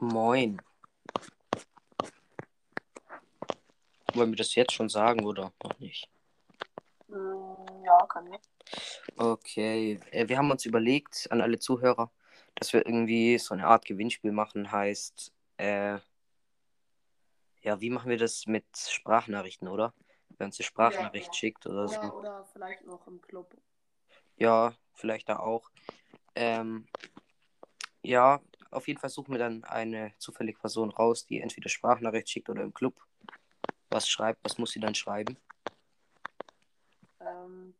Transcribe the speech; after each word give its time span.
Moin. 0.00 0.60
Wollen 4.14 4.30
wir 4.30 4.36
das 4.36 4.54
jetzt 4.54 4.72
schon 4.72 4.88
sagen 4.88 5.24
oder 5.26 5.52
noch 5.62 5.78
nicht? 5.78 6.08
Mm, 7.08 7.84
Ja, 7.84 8.06
kann 8.06 8.32
ich. 8.32 8.40
Okay, 9.16 10.00
äh, 10.10 10.26
wir 10.28 10.38
haben 10.38 10.50
uns 10.50 10.64
überlegt 10.64 11.28
an 11.30 11.42
alle 11.42 11.58
Zuhörer, 11.58 12.10
dass 12.54 12.72
wir 12.72 12.86
irgendwie 12.86 13.38
so 13.38 13.54
eine 13.54 13.66
Art 13.66 13.84
Gewinnspiel 13.84 14.32
machen, 14.32 14.72
heißt, 14.72 15.32
äh, 15.58 15.98
ja, 17.62 17.80
wie 17.80 17.90
machen 17.90 18.08
wir 18.08 18.16
das 18.16 18.46
mit 18.46 18.64
Sprachnachrichten, 18.74 19.68
oder? 19.68 19.92
Wenn 20.38 20.46
uns 20.46 20.58
eine 20.58 20.64
Sprachnachricht 20.64 21.26
Ja. 21.26 21.32
schickt 21.34 21.66
oder 21.66 21.88
so. 21.88 21.98
Oder, 22.00 22.14
oder 22.16 22.44
vielleicht 22.52 22.86
noch 22.86 23.06
im 23.06 23.20
Club. 23.20 23.54
Ja, 24.38 24.72
vielleicht 24.94 25.28
da 25.28 25.40
auch. 25.40 25.70
Ähm, 26.34 26.86
ja, 28.02 28.40
auf 28.70 28.88
jeden 28.88 29.00
Fall 29.00 29.10
suchen 29.10 29.32
wir 29.32 29.38
dann 29.38 29.64
eine 29.64 30.12
zufällige 30.18 30.58
Person 30.58 30.90
raus, 30.90 31.26
die 31.26 31.40
entweder 31.40 31.68
Sprachnachricht 31.68 32.28
schickt 32.28 32.48
oder 32.48 32.62
im 32.62 32.74
Club 32.74 32.94
was 33.88 34.08
schreibt. 34.08 34.44
Was 34.44 34.58
muss 34.58 34.70
sie 34.70 34.80
dann 34.80 34.94
schreiben? 34.94 35.36
Ähm, 37.20 37.74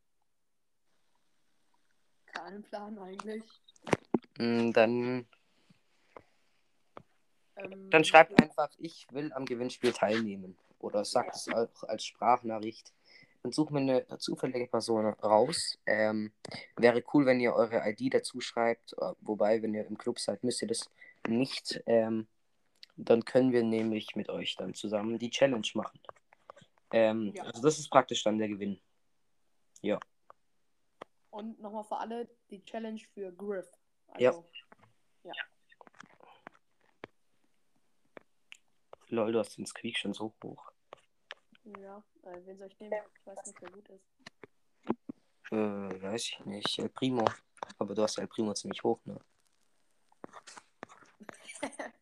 keinen 2.27 2.63
Plan 2.63 2.99
eigentlich. 2.99 3.45
Mm, 4.39 4.73
Dann, 4.73 5.27
Ähm, 7.57 7.91
dann 7.91 8.05
schreibt 8.05 8.41
einfach, 8.41 8.71
ich 8.79 9.07
will 9.13 9.33
am 9.33 9.45
Gewinnspiel 9.45 9.93
teilnehmen. 9.93 10.57
Oder 10.79 11.05
sagt 11.05 11.37
es 11.37 11.49
auch 11.49 11.83
als 11.85 12.05
Sprachnachricht. 12.05 12.93
Dann 13.43 13.53
suchen 13.53 13.87
wir 13.87 14.07
eine 14.09 14.19
zufällige 14.19 14.67
Person 14.67 15.07
raus. 15.07 15.79
Ähm, 15.87 16.33
wäre 16.77 17.03
cool, 17.15 17.25
wenn 17.27 17.41
ihr 17.41 17.55
eure 17.55 17.89
ID 17.89 18.13
dazu 18.15 18.41
schreibt. 18.41 18.93
äh, 18.95 19.13
Wobei, 19.21 19.63
wenn 19.63 19.75
ihr 19.75 19.87
im 19.87 19.97
Club 19.97 20.19
seid, 20.19 20.45
müsst 20.45 20.61
ihr 20.63 20.69
das 20.69 20.91
nicht. 21.27 21.83
Ähm, 21.87 22.29
dann 22.97 23.25
können 23.25 23.53
wir 23.53 23.63
nämlich 23.63 24.15
mit 24.15 24.29
euch 24.29 24.57
dann 24.57 24.75
zusammen 24.75 25.19
die 25.19 25.31
Challenge 25.31 25.67
machen. 25.75 26.01
Ähm, 26.93 27.33
Ja. 27.35 27.45
Also 27.45 27.63
das 27.63 27.79
ist 27.79 27.89
praktisch 27.89 28.23
dann 28.25 28.39
der 28.39 28.49
Gewinn. 28.49 28.81
Und 31.31 31.61
nochmal 31.61 31.85
für 31.85 31.97
alle 31.97 32.29
die 32.51 32.63
Challenge 32.65 33.01
für 33.15 33.33
Griff. 33.33 33.71
Ja. 34.19 34.31
Also, 34.31 34.45
Lol, 39.09 39.33
du 39.33 39.39
hast 39.39 39.57
den 39.57 39.67
Squeak 39.67 39.97
schon 39.97 40.13
so 40.13 40.35
hoch. 40.43 40.70
Ja. 41.79 42.03
Äh, 42.23 42.41
wen 42.45 42.59
soll 42.59 42.69
ich 42.69 42.79
nehmen? 42.81 42.95
Ich 43.19 43.27
weiß 43.27 43.47
nicht, 43.47 43.61
wer 43.63 43.71
gut 43.71 43.89
ist. 43.89 44.05
Äh, 45.53 46.03
weiß 46.03 46.25
ich 46.25 46.45
nicht. 46.47 46.79
El 46.79 46.89
Primo. 46.89 47.25
Aber 47.79 47.95
du 47.95 48.03
hast 48.03 48.19
El 48.19 48.27
Primo 48.29 48.55
ziemlich 48.55 48.83
hoch, 48.83 49.01
ne? 49.05 49.19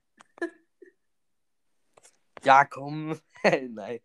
Ja, 2.44 2.64
komm. 2.64 3.20
Nein. 3.42 4.00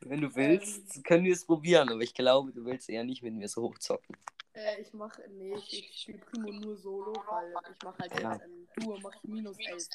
Wenn 0.00 0.20
du 0.20 0.34
willst, 0.34 1.04
können 1.04 1.24
wir 1.24 1.32
es 1.32 1.46
probieren, 1.46 1.88
aber 1.90 2.00
ich 2.00 2.12
glaube, 2.12 2.52
du 2.52 2.64
willst 2.64 2.88
eher 2.90 3.04
nicht 3.04 3.22
mit 3.22 3.34
mir 3.34 3.48
so 3.48 3.62
hoch 3.62 3.78
zocken. 3.78 4.16
Äh, 4.52 4.80
ich 4.82 4.92
mache, 4.92 5.22
nee, 5.30 5.54
ich, 5.54 5.90
ich 5.90 6.00
spiele 6.00 6.18
Primo 6.18 6.50
nur 6.50 6.76
solo, 6.76 7.12
weil 7.30 7.54
ich 7.70 7.82
mache 7.84 7.98
halt 8.00 8.20
Ja. 8.20 8.32
jetzt 8.34 8.44
im 8.44 8.68
Duo 8.74 8.98
mache 8.98 9.16
ich 9.22 9.30
minus 9.30 9.56
11. 9.58 9.88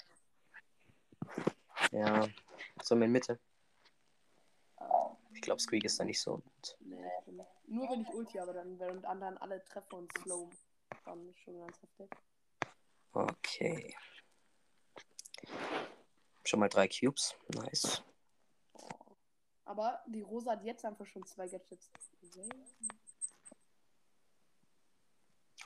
Ja. 1.91 2.27
So 2.81 2.95
in 2.95 3.11
Mitte. 3.11 3.37
Ich 5.37 5.41
glaube, 5.41 5.61
Squeak 5.61 5.83
ist 5.83 5.99
da 5.99 6.03
nicht 6.03 6.19
so 6.19 6.41
nee. 6.79 6.97
Nur 7.67 7.89
wenn 7.91 8.01
ich 8.01 8.09
Ulti 8.09 8.39
habe, 8.39 8.53
dann 8.53 8.79
während 8.79 9.05
anderen 9.05 9.37
alle 9.37 9.63
Treffer 9.65 9.97
und 9.97 10.11
Slow. 10.17 10.49
Dann 11.05 11.31
schon 11.35 11.59
ganz 11.59 11.79
heftig. 11.79 12.09
Okay. 13.13 13.95
Schon 16.43 16.59
mal 16.59 16.69
drei 16.69 16.87
Cubes. 16.87 17.35
Nice. 17.49 18.03
Oh. 18.73 18.89
Aber 19.65 20.03
die 20.07 20.21
Rosa 20.21 20.53
hat 20.53 20.63
jetzt 20.63 20.83
einfach 20.83 21.05
schon 21.05 21.23
zwei 21.27 21.47
Gadgets. 21.47 21.91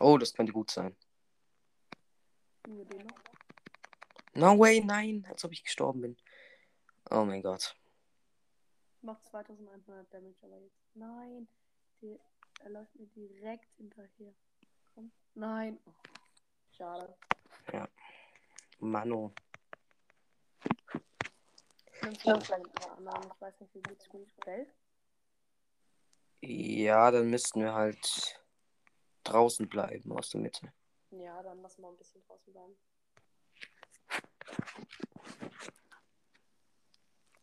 Oh, 0.02 0.18
das 0.18 0.34
könnte 0.34 0.52
gut 0.52 0.70
sein. 0.70 0.98
No 4.34 4.60
way, 4.60 4.82
nein. 4.84 5.26
Als 5.30 5.46
ob 5.46 5.54
ich 5.54 5.64
gestorben 5.64 6.02
bin. 6.02 6.18
Oh 7.10 7.24
mein 7.24 7.42
Gott. 7.42 7.78
Macht 9.02 9.26
2100 9.26 10.14
Damage, 10.14 10.36
aber 10.44 10.58
jetzt. 10.58 10.80
Nein. 10.94 11.48
Die, 12.02 12.20
er 12.64 12.70
läuft 12.70 12.96
mir 12.96 13.08
direkt 13.08 13.74
hinterher. 13.78 14.34
Komm. 14.94 15.12
Nein. 15.34 15.80
Oh. 15.86 15.92
Schade. 16.72 17.16
Mano. 18.80 19.34
Einen 22.02 22.18
anderen. 22.26 22.64
Ich 23.34 23.42
weiß 23.42 23.60
nicht, 23.60 23.76
wie 23.76 23.82
gut 23.82 24.00
es 24.00 24.14
mir 24.14 24.26
gefällt. 24.26 24.74
Ja, 26.42 27.12
dann 27.12 27.30
müssten 27.30 27.62
wir 27.62 27.74
halt 27.74 28.44
draußen 29.24 29.70
bleiben 29.70 30.12
aus 30.12 30.32
der 30.32 30.42
Mitte. 30.42 30.74
Ja, 31.12 31.44
dann 31.44 31.62
lass 31.62 31.78
mal 31.78 31.90
ein 31.90 31.98
bisschen 31.98 32.22
draußen 32.24 32.52
bleiben. 32.52 32.76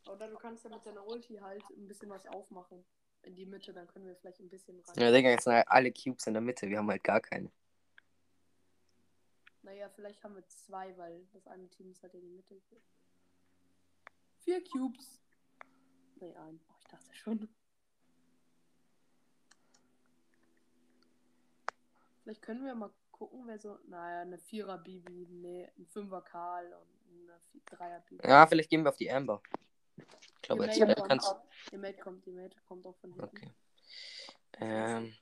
Oder 0.09 0.29
du 0.29 0.37
kannst 0.37 0.65
ja 0.65 0.71
mit 0.71 0.85
deiner 0.87 1.07
Ulti 1.07 1.37
halt 1.37 1.63
ein 1.71 1.87
bisschen 1.87 2.11
was 2.11 2.27
aufmachen. 2.27 2.85
In 3.23 3.35
die 3.35 3.47
Mitte, 3.47 3.73
dann 3.73 3.87
können 3.89 4.07
wir 4.07 4.17
vielleicht 4.17 4.41
ein 4.41 4.49
bisschen 4.49 4.81
rein. 4.81 4.95
Ja, 4.97 5.11
Digga, 5.11 5.31
jetzt 5.31 5.45
sind 5.45 5.53
halt 5.55 5.69
alle 5.69 5.93
Cubes 5.93 6.27
in 6.27 6.35
der 6.35 6.41
Mitte. 6.41 6.69
Wir 6.69 6.79
haben 6.79 6.89
halt 6.89 7.05
gar 7.05 7.21
keine. 7.21 7.51
Naja, 9.63 9.89
vielleicht 9.91 10.23
haben 10.25 10.35
wir 10.35 10.47
zwei, 10.49 10.97
weil 10.97 11.27
das 11.33 11.47
eine 11.47 11.69
Team 11.69 11.91
ist 11.91 12.03
halt 12.03 12.15
in 12.15 12.23
die 12.23 12.31
Mitte. 12.31 12.61
Vier 14.45 14.63
Cubes. 14.65 15.21
Nee, 16.21 16.35
ein. 16.37 16.61
Oh, 16.69 16.75
ich 16.79 16.87
dachte 16.87 17.15
schon. 17.15 17.49
Vielleicht 22.23 22.43
können 22.43 22.65
wir 22.65 22.75
mal 22.75 22.91
gucken, 23.11 23.47
wer 23.47 23.59
so. 23.59 23.79
Naja, 23.89 24.23
eine 24.23 24.39
Vierer 24.39 24.79
Bibi, 24.79 25.27
nee, 25.31 25.69
ein 25.77 25.87
Fünfer 25.87 26.23
Karl 26.23 26.73
und 26.73 26.89
eine 27.11 27.41
Vi- 27.53 27.63
Dreier 27.67 28.01
Bibi. 28.01 28.27
Ja, 28.27 28.47
vielleicht 28.47 28.71
gehen 28.71 28.85
wir 28.85 28.91
auf 28.91 28.97
die 28.97 29.11
Amber. 29.11 29.43
Ich 30.01 30.43
glaube, 30.43 30.65
Die 30.65 30.71
als 30.71 30.79
Mate 30.79 30.95
kommt 30.95 31.09
kannst 31.09 31.29
auch. 31.29 31.45
Die 31.71 31.77
Mate 31.77 31.99
kommt, 31.99 32.27
die 32.27 32.33
Mate 32.33 32.57
kommt 32.67 32.87
auch 32.87 32.97
von 32.97 33.13
hinten. 33.13 33.25
Okay. 33.25 33.53
Ähm. 34.61 35.15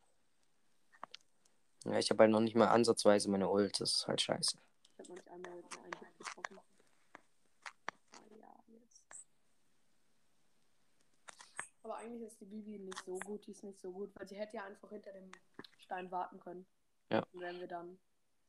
Ja, 1.85 1.99
ich 1.99 2.11
habe 2.11 2.23
halt 2.23 2.33
noch 2.33 2.41
nicht 2.41 2.57
mal 2.57 2.69
ansatzweise 2.69 3.31
meine 3.31 3.49
Ult. 3.49 3.81
Das 3.81 3.93
ist 3.93 4.07
halt 4.07 4.21
scheiße. 4.21 4.59
Ich 4.83 4.99
hab 4.99 5.09
noch 5.09 5.15
nicht 5.17 5.29
einmal 5.29 5.55
mit 5.55 5.79
einem 5.79 5.93
Hit 6.01 6.19
getroffen. 6.19 6.59
Ah, 6.59 8.21
ja, 8.39 8.55
jetzt. 8.69 9.03
Aber 11.83 11.97
eigentlich 11.99 12.23
ist 12.23 12.41
die 12.41 12.47
Bibi 12.47 12.79
nicht 12.79 13.05
so 13.05 13.19
gut, 13.21 13.47
die 13.47 13.53
ist 13.53 13.63
nicht 13.63 13.81
so 13.81 13.93
gut, 13.93 14.11
weil 14.17 14.27
sie 14.27 14.37
hätte 14.37 14.57
ja 14.57 14.65
einfach 14.65 14.91
hinter 14.91 15.13
dem 15.13 15.31
Stein 15.79 16.11
warten 16.11 16.41
können. 16.41 16.67
Ja. 17.11 17.25
Und 17.33 17.41
wenn 17.41 17.61
wir 17.61 17.69
dann 17.69 17.99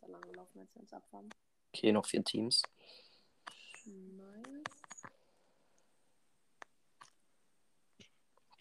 so 0.01 0.07
lange 0.07 0.31
laufen, 0.33 0.59
als 0.59 0.73
wir 0.73 0.81
uns 0.81 0.93
abfahren. 0.93 1.29
Okay, 1.73 1.91
noch 1.91 2.07
vier 2.07 2.23
Teams. 2.23 2.63
Nice. 3.85 5.03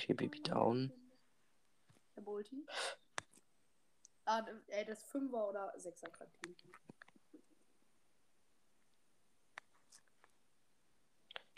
Okay, 0.07 0.15
Baby 0.15 0.41
down. 0.41 0.93
Der 2.15 2.23
Bolti. 2.23 2.65
Ah, 4.25 4.47
ey, 4.69 4.85
das 4.85 5.03
Fünfer 5.03 5.49
oder 5.49 5.73
Sechser 5.77 6.09
Team. 6.31 6.55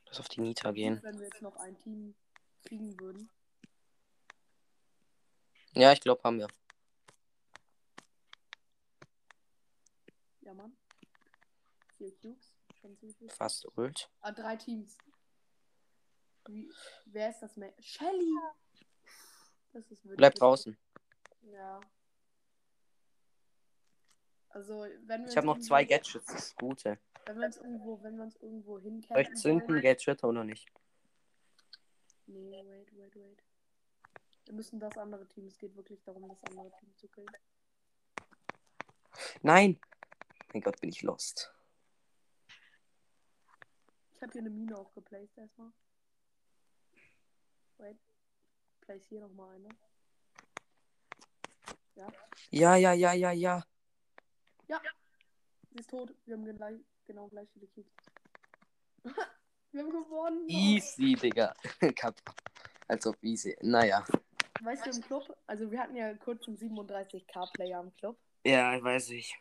Lass 0.06 0.20
auf 0.20 0.30
die 0.30 0.40
Nita 0.40 0.72
gehen. 0.72 0.98
Wenn 1.02 1.18
wir 1.18 1.26
jetzt 1.26 1.42
noch 1.42 1.56
ein 1.56 1.76
Team 1.76 2.14
kriegen 2.62 2.98
würden. 2.98 3.28
Ja, 5.74 5.92
ich 5.92 6.00
glaube, 6.00 6.22
haben 6.24 6.38
wir. 6.38 6.48
Ja, 10.40 10.54
Mann. 10.54 10.74
Vier 11.98 12.16
Cubes. 12.16 12.54
Schon 12.80 12.96
ziemlich. 12.96 13.30
Fast 13.30 13.66
Ult. 13.76 14.08
Ah, 14.20 14.32
drei 14.32 14.56
Teams. 14.56 14.96
Wie, 16.48 16.72
wer 17.04 17.28
ist 17.28 17.40
das 17.40 17.56
mehr? 17.56 17.74
Shelly! 17.78 18.32
Das 19.72 19.84
ist 19.90 20.02
wirklich. 20.04 20.16
Bleib 20.16 20.34
draußen. 20.34 20.76
Ja. 21.42 21.78
Also, 24.48 24.86
wenn 25.04 25.22
wir 25.24 25.28
Ich 25.28 25.36
habe 25.36 25.46
noch 25.46 25.58
zwei 25.58 25.84
Gadgets. 25.84 26.12
Das 26.12 26.22
ist 26.24 26.34
das 26.34 26.56
Gute. 26.56 26.98
Wenn 27.26 27.38
wir 27.38 27.46
uns 27.46 27.58
irgendwo, 27.58 28.02
wenn 28.02 28.16
wir 28.16 28.24
uns 28.24 28.36
irgendwo 28.36 28.78
Soll 28.78 28.80
ich 28.80 28.84
hinkämpfen 28.92 29.36
zünden, 29.36 29.68
wollen- 29.68 29.82
Gadget 29.82 30.24
oder 30.24 30.42
nicht? 30.44 30.72
Nee, 32.26 32.64
wait, 32.66 32.96
wait, 32.96 33.14
wait. 33.14 33.42
Wir 34.46 34.54
müssen 34.54 34.80
das 34.80 34.96
andere 34.96 35.28
Team. 35.28 35.46
Es 35.48 35.58
geht 35.58 35.76
wirklich 35.76 36.02
darum, 36.02 36.26
das 36.28 36.42
andere 36.44 36.70
Team 36.80 36.96
zu 36.96 37.08
killen. 37.08 37.30
Nein! 39.42 39.78
Mein 40.54 40.62
Gott, 40.62 40.80
bin 40.80 40.88
ich 40.88 41.02
lost. 41.02 41.52
Ich 44.14 44.22
habe 44.22 44.32
hier 44.32 44.40
eine 44.40 44.50
Mine 44.50 44.76
aufgeplaced 44.78 45.36
erstmal. 45.36 45.72
Wait. 47.78 47.98
Place 48.80 49.04
hier 49.08 49.20
nochmal 49.20 49.54
eine. 49.54 49.68
Ja. 51.94 52.06
Ja, 52.50 52.76
ja, 52.76 52.92
ja, 52.92 53.12
ja, 53.12 53.32
ja. 53.32 53.64
Sie 55.70 55.78
ist 55.82 55.90
tot. 55.90 56.12
Wir 56.24 56.34
haben 56.34 56.56
gleich, 56.56 56.76
genau 57.04 57.28
gleich 57.28 57.48
viele 57.52 57.66
Cubes. 57.68 57.92
Wir 59.70 59.82
haben 59.82 59.90
gewonnen. 59.90 60.48
Easy, 60.48 61.14
Digga. 61.14 61.54
Cup. 61.94 62.16
Als 62.88 63.06
ob 63.06 63.22
easy. 63.22 63.56
Naja. 63.60 64.04
Weißt 64.62 64.86
du, 64.86 64.90
im 64.90 65.02
Club, 65.02 65.36
also 65.46 65.70
wir 65.70 65.78
hatten 65.78 65.94
ja 65.94 66.14
kurz 66.14 66.48
einen 66.48 66.56
37k-Player 66.56 67.80
im 67.80 67.94
Club. 67.96 68.18
Ja, 68.44 68.74
ich 68.74 68.82
weiß 68.82 69.10
nicht. 69.10 69.36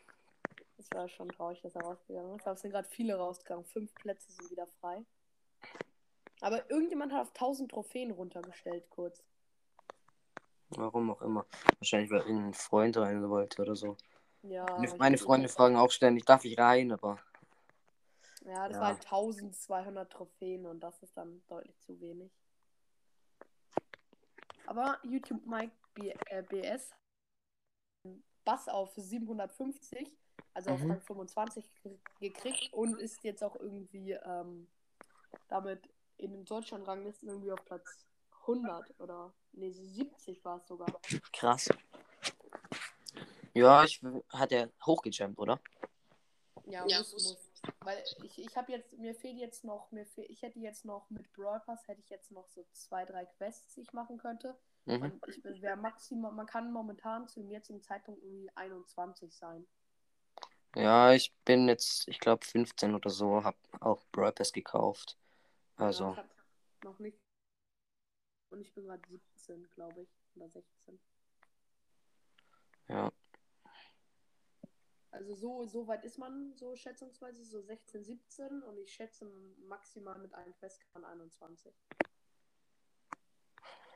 Das 0.76 0.86
war 0.92 1.08
schon 1.08 1.30
traurig, 1.30 1.60
dass 1.62 1.74
er 1.74 1.80
rausgegangen 1.80 2.36
ist. 2.36 2.46
Aber 2.46 2.54
es 2.54 2.60
sind 2.60 2.70
gerade 2.70 2.88
viele 2.88 3.16
rausgegangen. 3.16 3.64
Fünf 3.64 3.92
Plätze 3.94 4.30
sind 4.30 4.50
wieder 4.50 4.66
frei. 4.80 5.04
Aber 6.40 6.70
irgendjemand 6.70 7.12
hat 7.12 7.22
auf 7.22 7.28
1000 7.34 7.70
Trophäen 7.70 8.10
runtergestellt, 8.10 8.88
kurz. 8.90 9.22
Warum 10.70 11.10
auch 11.10 11.22
immer. 11.22 11.46
Wahrscheinlich, 11.78 12.10
weil 12.10 12.20
irgendein 12.20 12.54
Freund 12.54 12.96
rein 12.96 13.28
wollte 13.28 13.62
oder 13.62 13.74
so. 13.74 13.96
Ja. 14.42 14.66
Meine, 14.98 15.18
Freunde 15.18 15.48
fragen 15.48 15.76
auch 15.76 15.90
ständig, 15.90 16.24
darf 16.24 16.44
ich 16.44 16.58
rein, 16.58 16.92
aber. 16.92 17.18
Ja, 18.44 18.68
das 18.68 18.76
Ja. 18.76 18.80
war 18.82 18.88
halt 18.88 19.02
1200 19.04 20.12
Trophäen 20.12 20.66
und 20.66 20.80
das 20.80 21.02
ist 21.02 21.16
dann 21.16 21.42
deutlich 21.48 21.78
zu 21.80 21.98
wenig. 22.00 22.30
Aber 24.66 24.98
YouTube 25.02 25.44
Mike 25.46 25.72
B 25.94 26.10
äh, 26.26 26.42
BS 26.42 26.94
Bass 28.44 28.68
auf 28.68 28.92
750, 28.96 30.16
also 30.54 30.70
auf 30.70 30.80
Mhm. 30.80 30.90
Rang 30.92 31.00
25 31.02 31.68
ge- 31.82 31.98
gekriegt 32.20 32.72
und 32.72 32.98
ist 32.98 33.22
jetzt 33.24 33.42
auch 33.42 33.56
irgendwie 33.56 34.12
ähm, 34.12 34.68
damit 35.48 35.82
in 36.18 36.32
den 36.32 36.44
Deutschland-Ranglisten 36.44 37.28
irgendwie 37.28 37.52
auf 37.52 37.64
Platz 37.64 38.06
100 38.42 38.98
oder 39.00 39.32
nee, 39.52 39.70
70 39.70 40.44
war 40.44 40.58
es 40.58 40.66
sogar. 40.66 41.00
Krass. 41.32 41.68
Ja, 43.54 43.84
ich 43.84 44.00
hat 44.30 44.52
er 44.52 44.70
hochgejumpt, 44.84 45.38
oder? 45.38 45.60
Ja, 46.66 46.86
Ja, 46.86 46.98
muss, 46.98 47.12
muss. 47.12 47.36
Weil 47.80 48.02
ich, 48.22 48.38
ich 48.38 48.56
habe 48.56 48.72
jetzt, 48.72 48.92
mir 48.98 49.14
fehlt 49.14 49.36
jetzt 49.36 49.64
noch, 49.64 49.90
mir 49.90 50.06
fehl, 50.06 50.26
ich 50.28 50.42
hätte 50.42 50.58
jetzt 50.60 50.84
noch 50.84 51.10
mit 51.10 51.32
Brawl 51.32 51.60
Pass, 51.60 51.88
hätte 51.88 52.00
ich 52.00 52.08
jetzt 52.08 52.30
noch 52.30 52.48
so 52.48 52.64
zwei, 52.72 53.04
drei 53.04 53.24
Quests, 53.24 53.74
die 53.74 53.80
ich 53.80 53.92
machen 53.92 54.18
könnte. 54.18 54.56
Mhm. 54.84 55.02
Und 55.02 55.28
ich 55.28 55.62
wäre 55.62 55.76
maximal, 55.76 56.32
man 56.32 56.46
kann 56.46 56.72
momentan 56.72 57.26
zu 57.28 57.40
dem 57.40 57.50
jetzigen 57.50 57.82
Zeitpunkt 57.82 58.22
irgendwie 58.22 58.50
21 58.54 59.34
sein. 59.34 59.66
Ja, 60.74 61.12
ich 61.12 61.34
bin 61.44 61.68
jetzt, 61.68 62.06
ich 62.08 62.20
glaube 62.20 62.44
15 62.44 62.94
oder 62.94 63.10
so, 63.10 63.42
hab 63.42 63.56
auch 63.80 64.06
Brawl 64.12 64.32
Pass 64.32 64.52
gekauft. 64.52 65.16
Also, 65.78 66.16
ich 66.16 66.84
noch 66.84 66.98
nicht. 66.98 67.18
Und 68.50 68.60
ich 68.60 68.74
bin 68.74 68.84
gerade 68.84 69.02
17, 69.08 69.68
glaube 69.70 70.02
ich. 70.02 70.08
Oder 70.34 70.48
16. 70.48 71.00
ja. 72.88 73.12
Also 75.10 75.34
so, 75.34 75.64
so 75.64 75.88
weit 75.88 76.04
ist 76.04 76.18
man 76.18 76.54
so 76.54 76.76
schätzungsweise, 76.76 77.42
so 77.44 77.60
16, 77.60 78.04
17 78.04 78.62
und 78.62 78.78
ich 78.78 78.92
schätze 78.92 79.24
maximal 79.66 80.18
mit 80.18 80.34
einem 80.34 80.54
Quest 80.54 80.86
kann 80.92 81.04
21. 81.04 81.74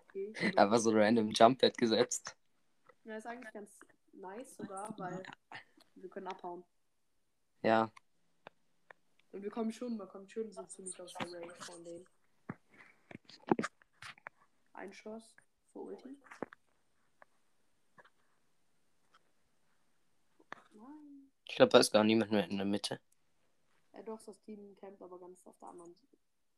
Okay. 0.04 0.32
Einfach 0.56 0.78
so 0.78 0.90
random 0.90 1.30
Jump-Pad 1.30 1.76
gesetzt. 1.76 2.36
Ja, 3.04 3.16
ist 3.16 3.26
eigentlich 3.26 3.52
ganz 3.52 3.78
nice 4.12 4.56
sogar, 4.56 4.96
weil 4.98 5.22
wir 5.94 6.08
können 6.08 6.28
abhauen. 6.28 6.64
Ja. 7.62 7.92
Und 9.32 9.42
wir 9.42 9.50
kommen 9.50 9.72
schon, 9.72 9.96
man 9.96 10.08
kommt 10.08 10.30
schon 10.30 10.52
so 10.52 10.62
ziemlich 10.64 11.00
aus 11.00 11.14
der 11.14 11.32
Range 11.32 11.54
von 11.60 11.82
denen. 11.84 12.06
Ein 14.74 14.92
Schuss 14.92 15.34
für 15.72 15.80
Ulti. 15.80 16.18
Nein. 20.72 21.30
Ich 21.48 21.56
glaube, 21.56 21.70
da 21.70 21.78
ist 21.78 21.92
gar 21.92 22.04
niemand 22.04 22.30
mehr 22.30 22.44
in 22.44 22.58
der 22.58 22.66
Mitte. 22.66 23.00
Ja, 23.94 24.02
doch, 24.02 24.20
das 24.22 24.40
Team 24.42 24.76
campt 24.76 25.00
aber 25.00 25.18
ganz 25.18 25.46
auf 25.46 25.58
der 25.58 25.68
anderen 25.68 25.96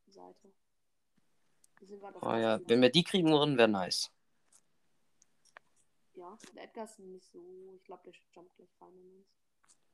Seite. 0.07 0.53
Sind 1.81 2.03
auf 2.03 2.23
Oh 2.23 2.35
ja, 2.35 2.61
wenn 2.67 2.81
wir 2.81 2.91
die 2.91 3.05
kriegen 3.05 3.31
würden, 3.31 3.59
wäre 3.59 3.69
nice. 3.69 4.11
Ja, 6.15 6.39
der 6.55 6.65
Edgar 6.65 6.85
ist 6.85 6.99
nicht 6.99 7.31
so. 7.31 7.75
Ich 7.77 7.85
glaube, 7.85 8.05
der 8.05 8.15
jumpt 8.33 8.57
gleich 8.57 8.71
rein 8.81 8.97
in 8.97 9.11
uns. 9.19 9.44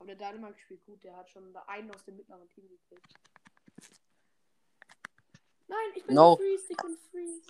Aber 0.00 0.14
der 0.14 0.16
Dynamite 0.32 0.58
spielt 0.58 0.84
gut. 0.86 1.04
Der 1.04 1.14
hat 1.16 1.30
schon 1.30 1.54
einen 1.68 1.90
aus 1.94 2.04
dem 2.04 2.16
mittleren 2.16 2.48
Team 2.48 2.66
gekriegt. 2.68 3.06
Nein, 5.68 5.78
ich 5.94 6.04
bin 6.04 6.14
No. 6.14 6.36
gefreezed. 6.36 6.70
Ich 6.70 6.76
bin 6.78 6.96
freeze. 7.10 7.42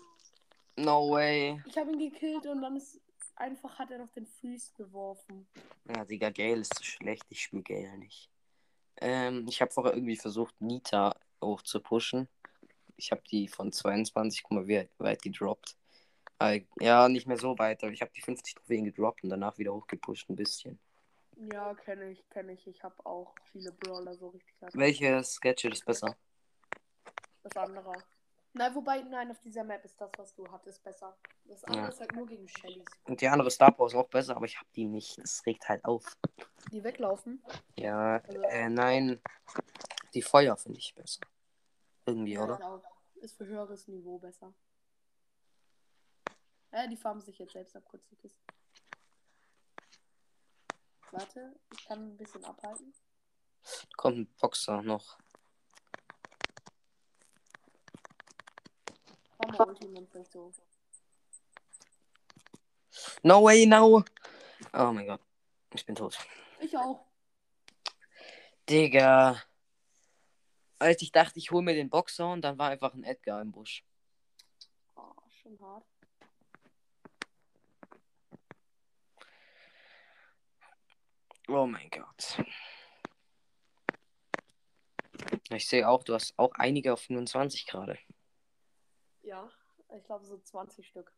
No 0.76 1.10
way. 1.10 1.62
Ich 1.66 1.78
habe 1.78 1.92
ihn 1.92 1.98
gekillt 1.98 2.46
und 2.46 2.60
dann 2.60 2.76
ist 2.76 3.00
einfach 3.36 3.78
hat 3.78 3.90
er 3.92 3.98
noch 3.98 4.10
den 4.10 4.26
Freeze 4.26 4.72
geworfen. 4.74 5.46
Ja, 5.86 6.04
Digga, 6.04 6.30
Gale 6.30 6.60
ist 6.60 6.74
zu 6.74 6.82
schlecht. 6.84 7.24
Ich 7.28 7.42
spiele 7.42 7.62
Gale 7.62 7.98
nicht. 7.98 8.28
Ähm, 9.00 9.46
ich 9.48 9.62
habe 9.62 9.70
vorher 9.70 9.94
irgendwie 9.94 10.16
versucht, 10.16 10.60
Nita 10.60 11.14
hoch 11.42 11.62
zu 11.62 11.80
pushen. 11.80 12.28
Ich 12.96 13.12
habe 13.12 13.22
die 13.30 13.48
von 13.48 13.72
22, 13.72 14.42
guck 14.42 14.52
mal, 14.52 14.66
wie 14.68 14.86
weit 14.98 15.22
gedroppt. 15.22 15.76
Ja, 16.80 17.08
nicht 17.08 17.26
mehr 17.26 17.36
so 17.36 17.58
weit, 17.58 17.82
aber 17.82 17.92
ich 17.92 18.00
habe 18.00 18.12
die 18.14 18.22
50 18.22 18.54
Trophäen 18.54 18.84
gedroppt 18.86 19.22
und 19.22 19.30
danach 19.30 19.56
wieder 19.58 19.74
hochgepusht 19.74 20.28
ein 20.30 20.36
bisschen. 20.36 20.78
Ja, 21.40 21.74
kenne 21.74 22.10
ich, 22.10 22.28
kenne 22.28 22.52
ich. 22.52 22.66
Ich 22.66 22.82
habe 22.84 22.94
auch 23.06 23.34
viele 23.50 23.72
Brawler 23.72 24.14
so 24.14 24.28
richtig. 24.28 24.54
Welches 24.74 25.40
Gadget 25.40 25.72
ist 25.72 25.84
besser? 25.86 26.16
Das 27.42 27.56
andere. 27.56 27.92
Nein, 28.52 28.74
wobei, 28.74 29.00
nein, 29.02 29.30
auf 29.30 29.40
dieser 29.40 29.64
Map 29.64 29.84
ist 29.84 29.98
das, 30.00 30.10
was 30.18 30.34
du 30.34 30.46
hattest, 30.50 30.82
besser. 30.82 31.16
Das 31.44 31.62
andere 31.64 31.84
Ja. 31.84 31.88
ist 31.88 32.00
halt 32.00 32.12
nur 32.14 32.26
gegen 32.26 32.46
Shellys. 32.48 32.84
Und 33.04 33.20
die 33.20 33.28
andere 33.28 33.50
Star 33.50 33.70
Power 33.72 33.86
ist 33.86 33.94
auch 33.94 34.08
besser, 34.08 34.36
aber 34.36 34.44
ich 34.44 34.56
habe 34.58 34.68
die 34.74 34.86
nicht. 34.86 35.16
Das 35.18 35.46
regt 35.46 35.68
halt 35.68 35.84
auf. 35.84 36.04
Die 36.72 36.82
weglaufen. 36.84 37.42
Ja, 37.76 38.16
Also- 38.16 38.42
äh, 38.42 38.68
nein. 38.68 39.22
Die 40.12 40.22
Feuer 40.22 40.56
finde 40.56 40.78
ich 40.78 40.94
besser. 40.94 41.20
Irgendwie, 42.04 42.34
Ja, 42.34 42.44
oder? 42.44 42.62
auch. 42.66 42.82
Ist 43.16 43.36
für 43.36 43.46
höheres 43.46 43.86
Niveau 43.86 44.18
besser. 44.18 44.52
Ja, 46.72 46.86
die 46.86 46.96
farmen 46.96 47.20
sich 47.22 47.38
jetzt 47.38 47.52
selbst 47.52 47.76
ab, 47.76 47.84
kurz 47.88 48.06
die 48.08 48.16
Kiste. 48.16 48.40
Warte, 51.12 51.54
ich 51.72 51.84
kann 51.86 52.10
ein 52.10 52.16
bisschen 52.16 52.44
abhalten. 52.44 52.92
Kommt 53.96 54.18
ein 54.18 54.26
Boxer 54.40 54.82
noch. 54.82 55.18
No 63.22 63.42
way, 63.42 63.66
no! 63.66 64.04
Oh 64.72 64.92
mein 64.92 65.06
Gott. 65.06 65.20
Ich 65.74 65.84
bin 65.84 65.94
tot. 65.94 66.16
Ich 66.60 66.76
auch. 66.76 67.04
Digga. 68.68 69.42
Als 70.78 71.02
ich 71.02 71.12
dachte, 71.12 71.38
ich 71.38 71.50
hole 71.50 71.62
mir 71.62 71.74
den 71.74 71.90
Boxer 71.90 72.30
und 72.30 72.42
dann 72.42 72.58
war 72.58 72.70
einfach 72.70 72.94
ein 72.94 73.04
Edgar 73.04 73.40
im 73.42 73.52
Busch. 73.52 73.84
Oh, 74.96 75.12
schon 75.42 75.58
hart. 75.60 75.84
Oh 81.52 81.66
mein 81.66 81.90
Gott. 81.90 82.44
Ich 85.50 85.68
sehe 85.68 85.88
auch, 85.88 86.04
du 86.04 86.14
hast 86.14 86.38
auch 86.38 86.52
einige 86.52 86.92
auf 86.92 87.00
25 87.00 87.66
gerade. 87.66 87.98
Ja, 89.22 89.50
ich 89.96 90.04
glaube 90.04 90.24
so 90.24 90.38
20 90.38 90.86
Stück. 90.86 91.12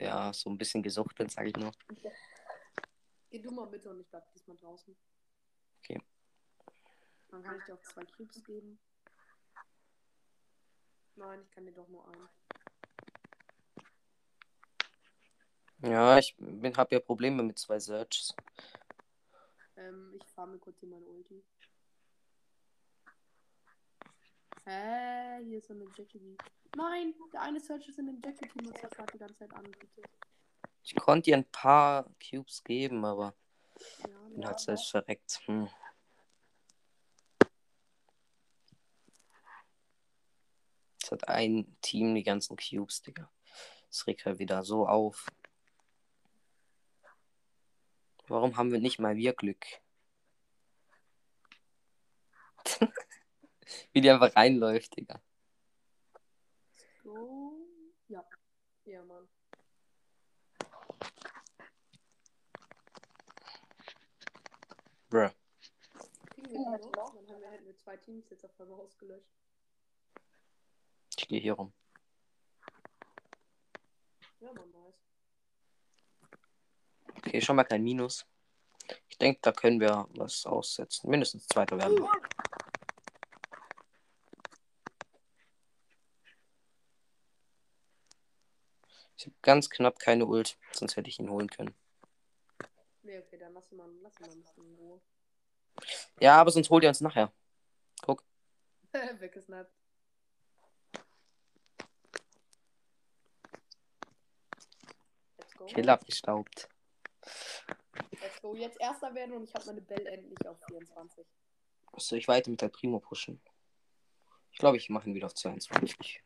Ja, 0.00 0.32
so 0.32 0.50
ein 0.50 0.58
bisschen 0.58 0.82
gesuchtet, 0.82 1.30
sag 1.30 1.46
ich 1.46 1.54
nur. 1.54 1.70
Geh 3.30 3.38
du 3.38 3.52
mal 3.52 3.66
bitte 3.66 3.90
und 3.90 4.00
ich 4.00 4.08
bleib 4.08 4.28
diesmal 4.32 4.56
draußen. 4.56 4.96
Okay. 5.78 6.02
Dann 7.28 7.44
kann 7.44 7.58
ich 7.58 7.64
dir 7.64 7.74
auch 7.74 7.82
zwei 7.82 8.04
Cubes 8.04 8.42
geben. 8.42 8.80
Nein, 11.14 11.40
ich 11.44 11.50
kann 11.52 11.64
dir 11.64 11.72
doch 11.72 11.86
nur 11.86 12.04
einen. 12.08 12.28
Ja, 15.82 16.18
ich 16.18 16.36
habe 16.76 16.94
ja 16.96 17.00
Probleme 17.00 17.44
mit 17.44 17.60
zwei 17.60 17.78
Searches. 17.78 18.34
Ähm, 19.78 20.12
ich 20.14 20.26
fahre 20.28 20.48
mir 20.48 20.58
kurz 20.58 20.80
hier 20.80 20.88
meine 20.88 21.06
Ulti. 21.06 21.42
Hä? 24.64 25.44
Hier 25.44 25.58
ist 25.58 25.68
so 25.68 25.74
eine 25.74 25.86
Jackie. 25.96 26.36
Nein, 26.76 27.14
der 27.32 27.42
eine 27.42 27.60
Search 27.60 27.88
ist 27.88 27.98
in 27.98 28.06
dem 28.06 28.20
Jackie-Team 28.22 28.66
und 28.66 28.82
das 28.82 28.98
hat 28.98 29.14
die 29.14 29.18
ganze 29.18 29.36
Zeit 29.36 29.54
angebietet. 29.54 30.04
Ich 30.82 30.94
konnte 30.96 31.30
dir 31.30 31.36
ein 31.36 31.50
paar 31.50 32.10
Cubes 32.18 32.64
geben, 32.64 33.04
aber 33.04 33.34
Ja, 34.00 34.18
bin 34.28 34.46
halt 34.46 34.60
selbst 34.60 34.90
verreckt. 34.90 35.40
Hm. 35.46 35.68
Jetzt 41.00 41.12
hat 41.12 41.28
ein 41.28 41.76
Team 41.80 42.14
die 42.14 42.24
ganzen 42.24 42.56
Cubes, 42.56 43.02
Digga. 43.02 43.30
Das 43.88 44.06
regt 44.06 44.26
halt 44.26 44.38
wieder 44.38 44.62
so 44.64 44.86
auf. 44.86 45.26
Warum 48.28 48.56
haben 48.58 48.70
wir 48.72 48.78
nicht 48.78 48.98
mal 48.98 49.16
wir 49.16 49.32
Glück? 49.32 49.64
Wie 53.92 54.02
die 54.02 54.10
einfach 54.10 54.36
reinläuft, 54.36 54.96
Digga. 54.96 55.22
So. 57.02 57.52
Ja. 58.08 58.22
Ja, 58.84 59.02
Mann. 59.04 59.28
Bruh. 65.08 65.30
Kriegen 66.30 66.50
wir 66.50 66.78
die 66.78 66.90
noch? 66.90 67.14
Dann 67.14 67.28
haben 67.28 67.40
wir, 67.40 67.50
hätten 67.50 67.64
wir 67.64 67.76
zwei 67.78 67.96
Teams 67.96 68.28
jetzt 68.28 68.44
auf 68.44 68.60
einmal 68.60 68.78
ausgelöscht. 68.80 69.32
Ich 71.16 71.26
gehe 71.28 71.40
hier 71.40 71.54
rum. 71.54 71.72
Ja, 74.40 74.52
man 74.52 74.72
weiß. 74.72 74.94
Okay, 77.18 77.40
schon 77.40 77.56
mal 77.56 77.64
kein 77.64 77.82
Minus. 77.82 78.26
Ich 79.08 79.18
denke, 79.18 79.40
da 79.42 79.52
können 79.52 79.80
wir 79.80 80.08
was 80.10 80.46
aussetzen. 80.46 81.10
Mindestens 81.10 81.46
zweiter 81.46 81.76
werden. 81.78 81.98
wir. 81.98 82.10
Ich 89.16 89.26
habe 89.26 89.34
ganz 89.42 89.68
knapp 89.68 89.98
keine 89.98 90.26
Ult, 90.26 90.56
sonst 90.72 90.96
hätte 90.96 91.08
ich 91.08 91.18
ihn 91.18 91.28
holen 91.28 91.50
können. 91.50 91.74
Nee, 93.02 93.18
okay, 93.18 93.36
dann 93.36 93.52
lass 93.52 93.70
ihn 93.72 93.78
mal, 93.78 93.88
lass 94.00 94.14
ihn 94.20 94.26
mal 94.26 94.32
ein 94.32 94.40
bisschen 94.40 94.64
in 94.64 94.74
Ruhe. 94.76 95.00
Ja, 96.20 96.40
aber 96.40 96.52
sonst 96.52 96.70
holt 96.70 96.84
ihr 96.84 96.88
uns 96.88 97.00
nachher. 97.00 97.32
Guck. 98.02 98.24
Weggesnappt. 99.18 99.72
Kill 105.66 105.90
abgestaubt. 105.90 106.68
Let's 108.20 108.40
go. 108.42 108.54
Jetzt 108.54 108.80
erster 108.80 109.14
werden 109.14 109.34
und 109.34 109.44
ich 109.44 109.54
habe 109.54 109.66
meine 109.66 109.80
Bell 109.80 110.06
endlich 110.06 110.46
auf 110.46 110.58
24. 110.68 111.26
Soll 111.96 112.18
ich 112.18 112.28
weiter 112.28 112.50
mit 112.50 112.60
der 112.60 112.68
Primo 112.68 113.00
pushen? 113.00 113.40
Ich 114.52 114.58
glaube, 114.58 114.76
ich 114.76 114.88
mache 114.88 115.08
ihn 115.08 115.14
wieder 115.14 115.26
auf 115.26 115.34
22. 115.34 116.22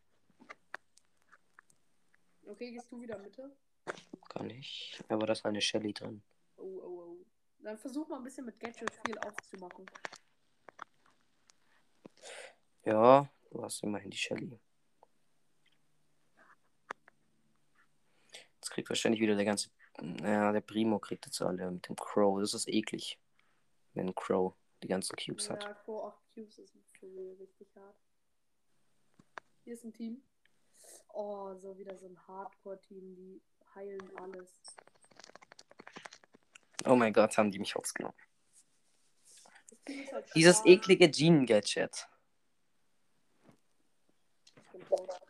Okay, 2.47 2.73
gehst 2.73 2.91
du 2.91 3.01
wieder 3.01 3.19
Mitte? 3.19 3.57
Kann 4.29 4.51
ich. 4.51 5.01
Aber 5.09 5.27
da 5.27 5.33
ist 5.33 5.45
eine 5.45 5.61
Shelly 5.61 5.93
drin. 5.93 6.23
Oh, 6.57 6.63
oh, 6.63 6.87
oh. 6.87 7.27
Dann 7.61 7.79
versuch 7.79 8.09
mal 8.09 8.17
ein 8.17 8.25
bisschen 8.25 8.45
mit 8.45 8.59
Gadget 8.59 8.91
viel 9.07 9.19
aufzumachen. 9.19 9.87
Ja, 12.85 13.31
du 13.51 13.63
hast 13.63 13.83
immerhin 13.83 14.11
die 14.11 14.17
Shelly. 14.17 14.59
Jetzt 18.57 18.71
kriegt 18.71 18.89
wahrscheinlich 18.89 19.21
wieder 19.21 19.37
der 19.37 19.45
ganze. 19.45 19.71
Ja, 20.01 20.53
der 20.53 20.61
Primo 20.61 20.99
kriegt 20.99 21.27
jetzt 21.27 21.43
alle 21.43 21.71
mit 21.71 21.89
dem 21.89 21.97
Crow. 21.97 22.41
Das 22.41 22.55
ist 22.55 22.69
eklig. 22.69 23.19
Wenn 23.95 24.09
ein 24.09 24.15
Crow 24.15 24.55
die 24.83 24.89
ganzen 24.89 25.17
Cubes 25.17 25.51
hat. 25.51 25.63
Ja, 25.65 25.75
Crow 25.75 26.07
8 26.07 26.35
Cubes 26.35 26.59
ist 26.59 26.75
richtig 26.75 27.77
hart. 27.77 27.97
Hier 29.65 29.75
ist 29.75 29.85
ein 29.85 29.93
Team. 29.93 30.23
Oh, 31.09 31.55
so 31.57 31.77
wieder 31.79 31.97
so 31.97 32.07
ein 32.07 32.19
Hardcore-Team, 32.27 33.15
die 33.15 33.43
heilen 33.75 34.17
alles. 34.17 34.63
Oh 36.85 36.97
mein 36.97 37.13
Gott, 37.13 37.37
haben 37.37 37.51
die 37.51 37.59
mich 37.59 37.75
hops 37.75 37.95
genommen. 37.95 38.17
Das 39.69 39.85
Team 39.85 40.03
ist 40.03 40.13
halt 40.13 40.35
Dieses 40.35 40.65
eklige 40.65 41.09
Gene-Gadget. 41.09 42.09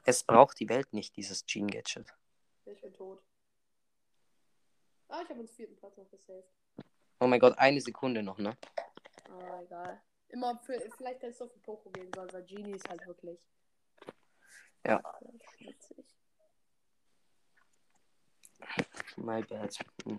Es 0.05 0.25
braucht 0.25 0.59
die 0.61 0.69
Welt 0.69 0.93
nicht, 0.93 1.17
dieses 1.17 1.45
Gene-Gadget. 1.45 2.15
Ich 2.65 2.81
bin 2.81 2.93
tot. 2.95 3.23
Ah, 5.13 5.21
ich 5.23 5.29
habe 5.29 5.41
uns 5.41 5.51
vierten 5.51 5.77
Platz 5.77 5.95
noch 5.99 6.11
gesaved. 6.11 6.49
Oh 7.21 7.27
mein 7.27 7.39
Gott, 7.39 7.59
eine 7.59 7.83
Sekunde 7.83 8.23
noch, 8.23 8.39
ne? 8.39 8.57
Ah, 9.29 9.61
egal. 9.61 10.01
Immer 10.29 10.59
für, 10.61 10.81
vielleicht 10.97 11.23
hättest 11.23 11.41
du 11.41 11.45
auf 11.45 11.53
den 11.53 11.61
Poco 11.61 11.91
gehen 11.91 12.11
sollen, 12.15 12.33
weil 12.33 12.43
Genie 12.45 12.73
ist 12.73 12.89
halt 12.89 13.07
wirklich. 13.07 13.39
Ja. 14.87 15.03
Schmutzig. 15.59 16.07
My 19.17 19.43
bad. 19.43 19.77
Hm. 20.07 20.19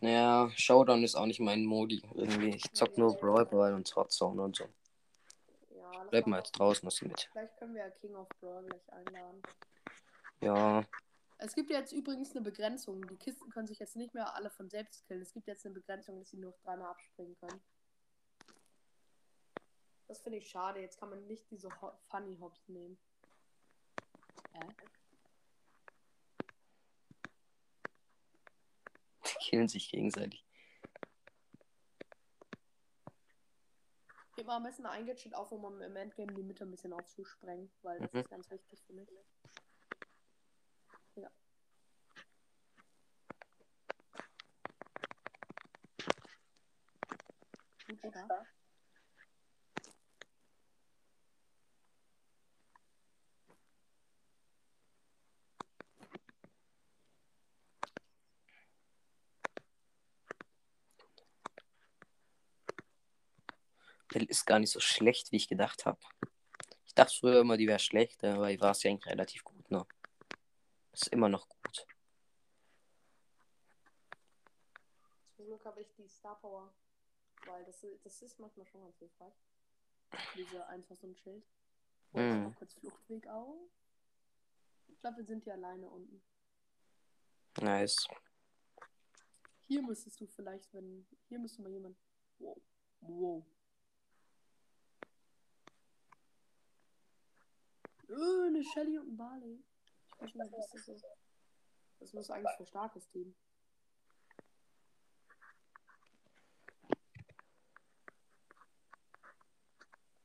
Naja, 0.00 0.50
Showdown 0.54 1.04
ist 1.04 1.14
auch 1.14 1.26
nicht 1.26 1.40
mein 1.40 1.66
Modi. 1.66 2.02
Irgendwie. 2.14 2.56
Ich 2.56 2.72
zock 2.72 2.96
nur 2.96 3.14
Brawl 3.18 3.44
Brawl 3.44 3.74
und 3.74 3.94
Hotzone 3.94 4.40
und 4.40 4.56
so. 4.56 4.64
Ja, 5.76 6.04
Bleib 6.08 6.26
mal 6.26 6.38
jetzt 6.38 6.52
draußen 6.52 6.88
dem 6.88 7.08
mit. 7.08 7.28
Vielleicht 7.32 7.54
können 7.58 7.74
wir 7.74 7.82
ja 7.82 7.90
King 7.90 8.14
of 8.14 8.28
Brawl 8.40 8.64
gleich 8.64 8.92
einladen. 8.94 9.42
Ja, 10.40 10.84
Es 11.40 11.54
gibt 11.54 11.70
jetzt 11.70 11.92
übrigens 11.92 12.32
eine 12.32 12.40
Begrenzung. 12.40 13.06
Die 13.06 13.16
Kisten 13.16 13.48
können 13.50 13.68
sich 13.68 13.78
jetzt 13.78 13.94
nicht 13.96 14.12
mehr 14.12 14.34
alle 14.34 14.50
von 14.50 14.68
selbst 14.68 15.06
killen. 15.06 15.22
Es 15.22 15.32
gibt 15.32 15.46
jetzt 15.46 15.64
eine 15.64 15.74
Begrenzung, 15.74 16.18
dass 16.18 16.30
sie 16.30 16.36
nur 16.36 16.52
dreimal 16.64 16.90
abspringen 16.90 17.36
können. 17.36 17.60
Das 20.08 20.20
finde 20.20 20.38
ich 20.38 20.48
schade. 20.50 20.80
Jetzt 20.80 20.98
kann 20.98 21.10
man 21.10 21.24
nicht 21.26 21.48
diese 21.50 21.68
Ho 21.80 21.92
Funny 22.10 22.36
Hops 22.38 22.68
nehmen. 22.68 22.98
Hä? 24.52 24.60
die 29.24 29.50
killen 29.50 29.68
sich 29.68 29.90
gegenseitig. 29.90 30.44
Gib 34.36 34.46
mal 34.46 34.56
am 34.56 34.62
besten 34.62 34.86
ein 34.86 35.06
Gadget 35.06 35.34
auf, 35.34 35.50
um 35.52 35.80
im 35.82 35.96
Endgame 35.96 36.32
die 36.32 36.42
Mitte 36.42 36.64
ein 36.64 36.70
bisschen 36.70 36.92
aufzusprengen, 36.92 37.70
weil 37.82 37.98
das 38.00 38.12
Mhm. 38.12 38.20
ist 38.20 38.30
ganz 38.30 38.50
wichtig 38.50 38.82
für 38.84 38.92
mich. 38.92 39.08
Stark. 48.10 48.46
Bell 64.08 64.24
ist 64.24 64.46
gar 64.46 64.58
nicht 64.58 64.72
so 64.72 64.80
schlecht, 64.80 65.32
wie 65.32 65.36
ich 65.36 65.48
gedacht 65.48 65.84
habe. 65.84 65.98
Ich 66.86 66.94
dachte 66.94 67.14
früher 67.14 67.40
immer, 67.40 67.56
die 67.56 67.68
wäre 67.68 67.78
schlecht, 67.78 68.24
aber 68.24 68.48
die 68.48 68.60
war 68.60 68.70
es 68.70 68.82
ja 68.82 68.90
eigentlich 68.90 69.12
relativ 69.12 69.44
gut, 69.44 69.70
ne? 69.70 69.86
Ist 70.92 71.08
immer 71.08 71.28
noch 71.28 71.46
gut. 71.48 71.86
Zum 75.36 75.46
Glück 75.46 75.64
habe 75.64 75.80
ich 75.82 75.92
die 75.94 76.08
Star 76.08 76.36
Power. 76.40 76.72
Weil 77.46 77.64
das, 77.64 77.84
das 78.02 78.22
ist 78.22 78.38
manchmal 78.38 78.66
schon 78.66 78.82
ganz 78.82 78.98
hilfreich. 78.98 79.34
Diese 80.36 80.66
einfach 80.66 80.96
so 80.96 81.06
ein 81.06 81.14
Schild. 81.16 81.44
Oh, 82.12 82.18
Mhm. 82.18 82.42
mal 82.44 82.54
kurz 82.54 82.74
Fluchtweg 82.74 83.26
auf. 83.28 83.70
Ich 84.88 84.98
glaube, 85.00 85.18
wir 85.18 85.24
sind 85.24 85.44
hier 85.44 85.52
alleine 85.54 85.88
unten. 85.88 86.22
Nice. 87.60 88.06
Hier 89.66 89.82
müsstest 89.82 90.20
du 90.20 90.26
vielleicht, 90.26 90.72
wenn. 90.72 91.06
Hier 91.28 91.38
müsste 91.38 91.60
mal 91.62 91.70
jemand. 91.70 91.98
Wow. 92.38 92.56
Wow. 93.00 93.44
Äh, 98.08 98.46
eine 98.46 98.64
Shelly 98.64 98.98
und 98.98 99.08
ein 99.12 99.16
Barley. 99.16 99.62
Ich 100.24 100.34
weiß 100.34 100.34
nicht, 100.34 100.52
was 100.58 100.70
das 100.70 100.88
ist. 100.88 101.04
Das 102.00 102.12
muss 102.14 102.30
eigentlich 102.30 102.56
für 102.56 102.66
starkes 102.66 103.08
Team. 103.10 103.34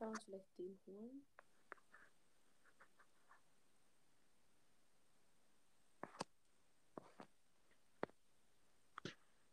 Kann 0.04 0.12
man 0.12 0.20
vielleicht 0.20 0.58
den 0.58 0.78
holen? 0.86 1.26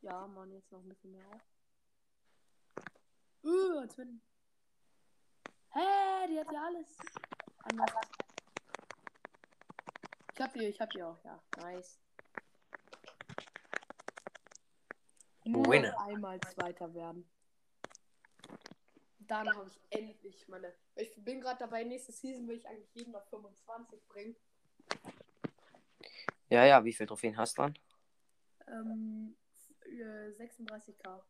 Ja, 0.01 0.27
Mann, 0.27 0.51
jetzt 0.51 0.69
noch 0.73 0.81
ein 0.81 0.89
bisschen 0.89 1.13
mehr 1.13 1.25
auf. 1.29 1.41
Uh, 3.45 3.79
als 3.79 3.97
wenn. 3.97 4.21
Hä, 5.69 6.27
die 6.27 6.37
hat 6.37 6.51
ja 6.51 6.65
alles. 6.65 6.97
Anders. 7.63 7.91
Ich 10.33 10.41
hab 10.41 10.53
die, 10.53 10.65
ich 10.65 10.81
hab 10.81 10.89
die 10.89 11.01
auch, 11.01 11.23
ja. 11.23 11.41
Nice. 11.61 11.97
Nur 15.45 15.65
Winner. 15.71 15.97
einmal 16.01 16.41
Zweiter 16.41 16.93
werden. 16.93 17.25
Dann 19.31 19.47
habe 19.55 19.69
ich 19.69 19.79
endlich 19.97 20.45
meine. 20.49 20.73
Ich 20.95 21.15
bin 21.23 21.39
gerade 21.39 21.57
dabei, 21.57 21.85
nächste 21.85 22.11
Season 22.11 22.45
will 22.49 22.57
ich 22.57 22.67
eigentlich 22.67 22.93
jeden 22.93 23.15
auf 23.15 23.25
25 23.29 24.05
bringen. 24.09 24.35
Ja, 26.49 26.65
ja, 26.65 26.83
wie 26.83 26.91
viele 26.91 27.07
Trophäen 27.07 27.37
hast 27.37 27.57
du 27.57 27.61
dann? 27.61 27.79
Ähm, 28.67 29.37
äh, 29.85 30.31
36k. 30.31 31.21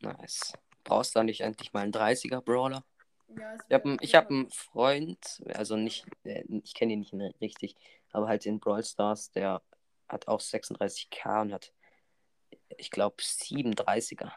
Nice. 0.00 0.54
Brauchst 0.82 1.14
du 1.14 1.18
da 1.18 1.24
nicht 1.24 1.42
endlich 1.42 1.74
mal 1.74 1.80
einen 1.80 1.92
30er 1.92 2.40
Brawler? 2.40 2.82
Ja, 3.28 3.58
Ich 3.68 3.74
habe 3.74 3.96
ich 4.00 4.14
hab 4.14 4.30
einen 4.30 4.50
Freund, 4.50 5.42
also 5.48 5.76
nicht, 5.76 6.06
äh, 6.24 6.44
ich 6.64 6.72
kenne 6.72 6.94
ihn 6.94 7.00
nicht 7.00 7.12
richtig, 7.42 7.76
aber 8.10 8.26
halt 8.26 8.46
in 8.46 8.58
Brawl 8.58 8.82
Stars, 8.82 9.30
der 9.32 9.60
hat 10.08 10.28
auch 10.28 10.40
36k 10.40 11.42
und 11.42 11.52
hat, 11.52 11.74
ich 12.78 12.90
glaube, 12.90 13.20
37er. 13.20 14.32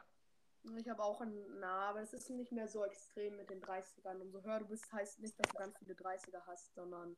Ich 0.77 0.88
habe 0.88 1.03
auch 1.03 1.20
einen, 1.22 1.60
na, 1.60 1.89
aber 1.89 2.01
es 2.01 2.13
ist 2.13 2.29
nicht 2.29 2.51
mehr 2.51 2.67
so 2.67 2.86
extrem 2.86 3.36
mit 3.36 3.50
den 3.50 3.62
30ern. 3.62 4.22
Umso 4.22 4.41
höher 4.43 4.60
du 4.60 4.67
bist, 4.67 4.91
heißt 4.91 5.20
nicht, 5.20 5.38
dass 5.38 5.51
du 5.51 5.58
ganz 5.58 5.77
viele 5.77 5.93
30er 5.93 6.41
hast, 6.48 6.74
sondern 6.74 7.17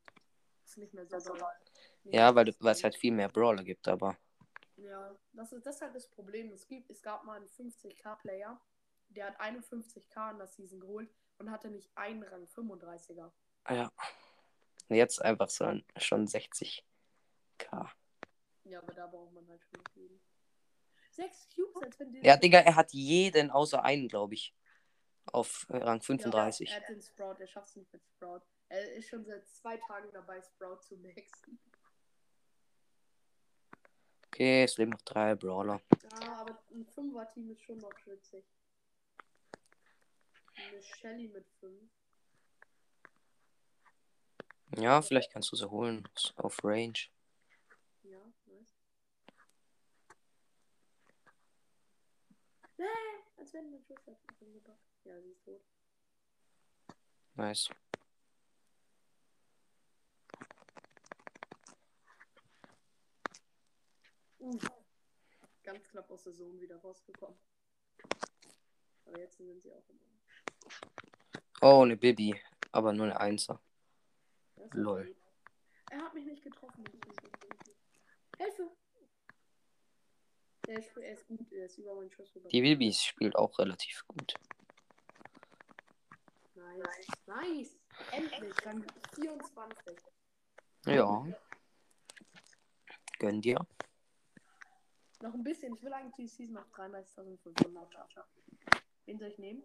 es 0.64 0.72
ist 0.72 0.78
nicht 0.78 0.94
mehr 0.94 1.06
so. 1.06 1.20
doll. 1.20 1.44
Ja, 2.06 2.34
weil, 2.34 2.54
weil 2.60 2.72
es 2.72 2.84
halt 2.84 2.96
viel 2.96 3.14
mehr 3.14 3.30
Brawler 3.30 3.64
gibt, 3.64 3.88
aber 3.88 4.18
Ja, 4.78 5.16
das 5.34 5.52
ist, 5.54 5.66
das 5.66 5.76
ist 5.76 5.82
halt 5.82 5.96
das 5.96 6.08
Problem. 6.10 6.52
Es, 6.52 6.68
gibt, 6.68 6.90
es 6.90 7.02
gab 7.02 7.24
mal 7.24 7.38
einen 7.38 7.48
50k-Player, 7.48 8.60
der 9.10 9.28
hat 9.28 9.40
51k 9.40 10.32
in 10.32 10.38
der 10.38 10.48
Season 10.48 10.80
geholt 10.80 11.14
und 11.38 11.52
hatte 11.52 11.70
nicht 11.70 11.90
einen 11.96 12.24
Rang 12.24 12.46
35er. 12.46 13.32
Ja. 13.70 13.92
Jetzt 14.90 15.22
einfach 15.22 15.50
so 15.50 15.72
schon 15.98 16.28
60k. 16.28 16.84
Ja, 18.64 18.80
aber 18.80 18.94
da 18.94 19.08
braucht 19.08 19.34
man 19.34 19.48
halt 19.48 19.64
schon 19.64 19.84
viel. 19.94 20.20
Sechs 21.16 21.48
Cubes, 21.56 21.82
als 21.82 22.00
wenn 22.00 22.12
die. 22.12 22.20
Ja, 22.26 22.36
Digga, 22.36 22.60
er 22.60 22.76
hat 22.76 22.92
jeden 22.92 23.50
außer 23.50 23.84
einen, 23.84 24.08
glaube 24.08 24.34
ich. 24.34 24.54
Auf 25.32 25.66
äh, 25.70 25.78
Rang 25.78 25.98
Ja, 26.00 26.04
35. 26.04 26.70
er 26.70 26.76
hat 26.76 26.90
den 26.90 27.02
Sprout, 27.02 27.36
er 27.40 27.48
schafft 27.48 27.70
es 27.70 27.76
nicht 27.78 27.92
mit 27.94 28.04
Sprout. 28.06 28.42
Er 28.68 28.94
ist 28.94 29.08
schon 29.10 29.24
seit 29.26 29.48
zwei 29.48 29.78
Tagen 29.78 30.12
dabei, 30.12 30.42
Sprout 30.42 30.82
zu 30.82 30.98
maxen. 30.98 31.60
Okay, 34.28 34.64
es 34.64 34.78
leben 34.78 34.92
noch 34.92 35.02
drei 35.02 35.34
Brawler. 35.36 35.82
Ja, 36.22 36.34
aber 36.42 36.62
ein 36.72 36.86
Fünfer-Team 36.86 37.52
ist 37.52 37.62
schon 37.64 37.78
noch 37.78 37.98
schwitzig. 38.00 38.44
Eine 40.58 40.84
Shelly 40.84 41.28
mit 41.30 41.48
fünf. 41.60 41.90
Ja, 44.78 45.02
vielleicht 45.02 45.32
kannst 45.32 45.52
du 45.52 45.56
sie 45.56 45.70
holen. 45.70 46.08
Auf 46.36 46.62
Range. 46.64 46.98
Ja, 48.04 48.20
nice. 48.46 48.76
Nee, 52.78 53.45
wenn 53.56 53.72
mein 53.72 53.82
Schuss 53.82 54.06
hat. 54.06 54.18
Ich 54.30 54.38
bin 54.38 54.54
gebackt. 54.54 54.82
Ja, 55.06 55.20
sie 55.22 55.32
ist 55.32 55.44
tot. 55.44 55.62
Nice. 57.36 57.70
Uh, 64.40 64.60
ganz 65.64 65.88
knapp 65.88 66.12
aus 66.12 66.24
der 66.24 66.34
Zone 66.34 66.60
wieder 66.60 66.78
rausgekommen. 66.78 67.38
Aber 69.06 69.20
jetzt 69.20 69.38
sind 69.38 69.62
sie 69.62 69.72
auch 69.72 69.90
immer. 69.90 70.02
Oh, 71.62 71.82
eine 71.84 71.98
Bibi. 71.98 72.40
Aber 72.72 72.94
nur 72.94 73.06
eine 73.06 73.20
Einser. 73.20 73.60
Lol. 74.74 75.16
Er 75.90 76.00
hat 76.00 76.14
mich 76.14 76.26
nicht 76.26 76.44
getroffen. 76.44 76.84
Hilfe! 78.38 78.72
Er 80.68 80.80
ist, 80.80 81.28
gut, 81.28 81.52
ist 81.52 81.78
über 81.78 81.96
meinen 81.96 82.12
Schuss 82.12 82.36
rüber. 82.36 82.50
Die 82.50 82.62
Bibi 82.62 82.92
spielt 82.94 83.36
auch 83.36 83.58
relativ 83.60 84.06
gut. 84.08 84.34
Nice. 86.56 87.08
Nice. 87.26 87.78
Endlich. 88.12 88.54
Rang 88.66 88.86
24. 89.14 89.96
Ja. 90.88 91.26
Gönn 93.20 93.42
dir. 93.42 93.66
Noch 95.22 95.34
ein 95.34 95.44
bisschen. 95.44 95.74
Ich 95.76 95.84
will 95.84 95.94
eigentlich 95.94 96.16
die 96.16 96.28
Season 96.28 96.58
auf 96.58 96.68
33.500 96.74 97.92
schaffen. 97.92 98.42
Wen 99.06 99.20
soll 99.20 99.30
ich 99.30 99.38
nehmen? 99.38 99.64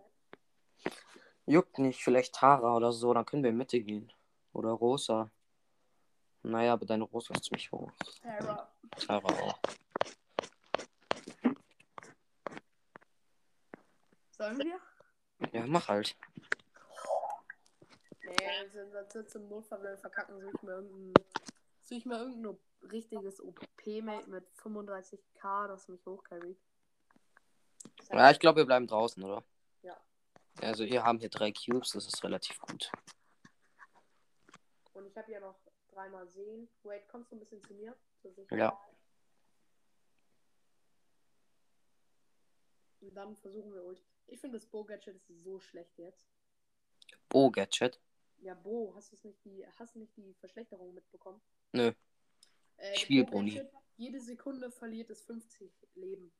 Juckt 1.46 1.78
nicht, 1.78 2.02
vielleicht 2.02 2.34
Tara 2.34 2.76
oder 2.76 2.92
so, 2.92 3.12
dann 3.12 3.26
können 3.26 3.42
wir 3.42 3.50
in 3.50 3.56
Mitte 3.56 3.80
gehen. 3.80 4.12
Oder 4.52 4.70
Rosa. 4.70 5.30
Naja, 6.42 6.74
aber 6.74 6.86
deine 6.86 7.04
Rosa 7.04 7.34
ist 7.34 7.44
ziemlich 7.44 7.70
hoch. 7.72 7.90
Terra. 8.22 8.70
Tara 8.96 9.26
auch. 9.26 9.58
Sollen 14.40 14.58
wir? 14.58 14.80
Ja, 15.52 15.66
mach 15.66 15.88
halt. 15.88 16.16
Nee, 18.22 18.36
wir 18.38 18.70
sind 18.70 18.90
sonst 18.90 19.14
jetzt 19.14 19.34
im 19.34 19.48
Notfall, 19.50 19.82
wenn 19.82 19.90
wir 19.90 19.98
verkacken, 19.98 20.40
suche 20.40 20.52
ich 20.56 20.62
mir 20.62 20.72
irgendein, 20.72 21.12
suche 21.82 21.98
ich 21.98 22.06
mir 22.06 22.18
irgendein 22.18 22.58
richtiges 22.90 23.38
OP-Mate 23.42 24.30
mit 24.30 24.50
35k, 24.62 25.68
das 25.68 25.88
mich 25.88 26.06
hochcarry. 26.06 26.56
Das 27.98 28.08
heißt, 28.08 28.18
Ja, 28.18 28.30
ich 28.30 28.38
glaube, 28.38 28.60
wir 28.60 28.64
bleiben 28.64 28.86
draußen, 28.86 29.22
oder? 29.22 29.44
Ja. 29.82 30.00
Also, 30.62 30.86
wir 30.86 31.04
haben 31.04 31.18
hier 31.18 31.28
drei 31.28 31.52
Cubes, 31.52 31.90
das 31.90 32.06
ist 32.06 32.24
relativ 32.24 32.58
gut. 32.60 32.90
Und 34.94 35.06
ich 35.06 35.16
habe 35.18 35.30
ja 35.30 35.40
noch 35.40 35.60
dreimal 35.92 36.26
sehen. 36.28 36.66
Wait, 36.84 37.06
kommst 37.08 37.30
du 37.30 37.36
ein 37.36 37.40
bisschen 37.40 37.62
zu 37.62 37.74
mir? 37.74 37.94
Ja. 38.52 38.80
Und 43.00 43.14
dann 43.14 43.36
versuchen 43.36 43.72
wir 43.72 43.84
Ulti. 43.84 44.02
Ich 44.26 44.40
finde 44.40 44.58
das 44.58 44.66
Bow-Gadget 44.66 45.16
ist 45.16 45.42
so 45.42 45.58
schlecht 45.58 45.98
jetzt. 45.98 46.26
Oh, 47.32 47.50
Gadget. 47.50 48.00
Ja, 48.38 48.54
Bo, 48.54 48.92
hast 48.94 49.12
du 49.12 49.16
es 49.16 49.24
nicht 49.24 49.44
die, 49.44 49.66
hast 49.78 49.96
nicht 49.96 50.16
die 50.16 50.34
Verschlechterung 50.34 50.94
mitbekommen? 50.94 51.40
Nö. 51.72 51.92
Äh, 52.76 52.96
Spiel, 52.96 53.24
Bo 53.24 53.32
Bruni. 53.32 53.54
Gadget, 53.54 53.72
Jede 53.96 54.20
Sekunde 54.20 54.70
verliert 54.70 55.10
es 55.10 55.22
50 55.22 55.70
Leben. 55.94 56.32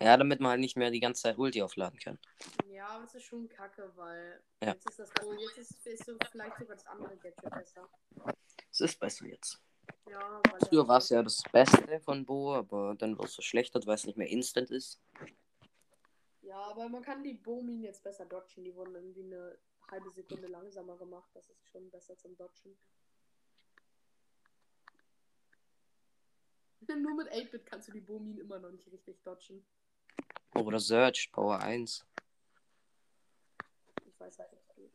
Ja, 0.00 0.16
damit 0.16 0.40
man 0.40 0.50
halt 0.52 0.60
nicht 0.60 0.76
mehr 0.76 0.90
die 0.90 1.00
ganze 1.00 1.22
Zeit 1.22 1.38
Ulti 1.38 1.62
aufladen 1.62 1.98
kann. 1.98 2.18
Ja, 2.68 2.88
aber 2.88 3.04
es 3.04 3.14
ist 3.14 3.24
schon 3.24 3.48
kacke, 3.48 3.92
weil 3.96 4.42
Ja. 4.62 4.72
jetzt 4.72 4.88
ist 4.88 4.98
das 4.98 5.10
Bo, 5.14 5.32
jetzt 5.32 5.58
ist, 5.58 5.86
ist 5.86 6.06
so 6.06 6.16
vielleicht 6.30 6.58
sogar 6.58 6.76
das 6.76 6.86
andere 6.86 7.16
Gadget 7.16 7.50
besser. 7.50 7.88
Es 8.70 8.80
ist 8.80 8.98
besser 8.98 9.26
jetzt. 9.26 9.60
Ja, 10.08 10.40
weil 10.50 10.60
Früher 10.60 10.86
war 10.88 10.98
es 10.98 11.08
ja 11.10 11.22
das 11.22 11.42
Beste 11.52 12.00
von 12.00 12.24
Bo, 12.24 12.54
aber 12.54 12.94
dann 12.94 13.16
wurde 13.18 13.28
es 13.28 13.34
verschlechtert, 13.34 13.86
weil 13.86 13.96
es 13.96 14.06
nicht 14.06 14.16
mehr 14.16 14.28
instant 14.28 14.70
ist. 14.70 15.00
Ja, 16.52 16.64
aber 16.64 16.86
man 16.90 17.00
kann 17.00 17.24
die 17.24 17.32
Bomin 17.32 17.82
jetzt 17.82 18.02
besser 18.04 18.26
dodgen. 18.26 18.62
Die 18.62 18.74
wurden 18.74 18.94
irgendwie 18.94 19.22
eine 19.22 19.58
halbe 19.90 20.10
Sekunde 20.10 20.48
langsamer 20.48 20.98
gemacht. 20.98 21.30
Das 21.32 21.48
ist 21.48 21.66
schon 21.66 21.90
besser 21.90 22.14
zum 22.18 22.36
Dodgen. 22.36 22.76
Nur 26.86 27.14
mit 27.14 27.32
8-Bit 27.32 27.64
kannst 27.64 27.88
du 27.88 27.92
die 27.92 28.02
Bomin 28.02 28.36
immer 28.36 28.58
noch 28.58 28.70
nicht 28.70 28.86
richtig 28.92 29.22
dodgen. 29.22 29.64
Oder 30.54 30.78
Search, 30.78 31.32
Power 31.32 31.58
1. 31.58 32.04
Ich 34.04 34.20
weiß 34.20 34.38
halt 34.38 34.52
nicht. 34.52 34.92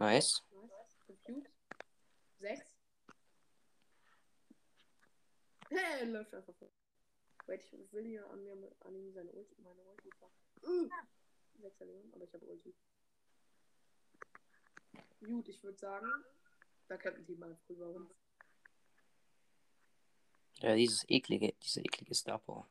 Nice. 0.00 0.42
Nice. 0.50 0.82
Fünf 1.06 1.22
Cubes. 1.22 1.52
Sechs. 2.40 2.76
Hey, 5.70 6.04
läuft 6.04 6.34
einfach 6.34 6.54
vor. 6.54 6.70
Wait, 7.46 7.62
ich 7.72 7.92
will 7.92 8.04
hier 8.04 8.28
an, 8.30 8.42
mir, 8.44 8.72
an 8.80 8.94
ihm 8.94 9.12
seine 9.12 9.30
Ulti, 9.32 9.54
meine 9.60 9.82
Ulti 9.82 10.10
fahren. 10.18 10.32
Uh, 10.62 10.88
sechs 11.60 11.78
Leben, 11.80 12.12
aber 12.14 12.24
ich 12.24 12.34
habe 12.34 12.46
Ulti. 12.46 12.74
Gut, 15.20 15.48
ich 15.48 15.62
würde 15.62 15.78
sagen, 15.78 16.10
da 16.88 16.96
könnten 16.96 17.24
die 17.26 17.36
mal 17.36 17.56
drüber 17.66 17.88
uns. 17.88 18.14
Ja, 20.58 20.74
dieses 20.74 21.04
eklige, 21.08 21.52
diese 21.62 21.80
eklige 21.80 22.14
Star 22.14 22.38
Power. 22.38 22.68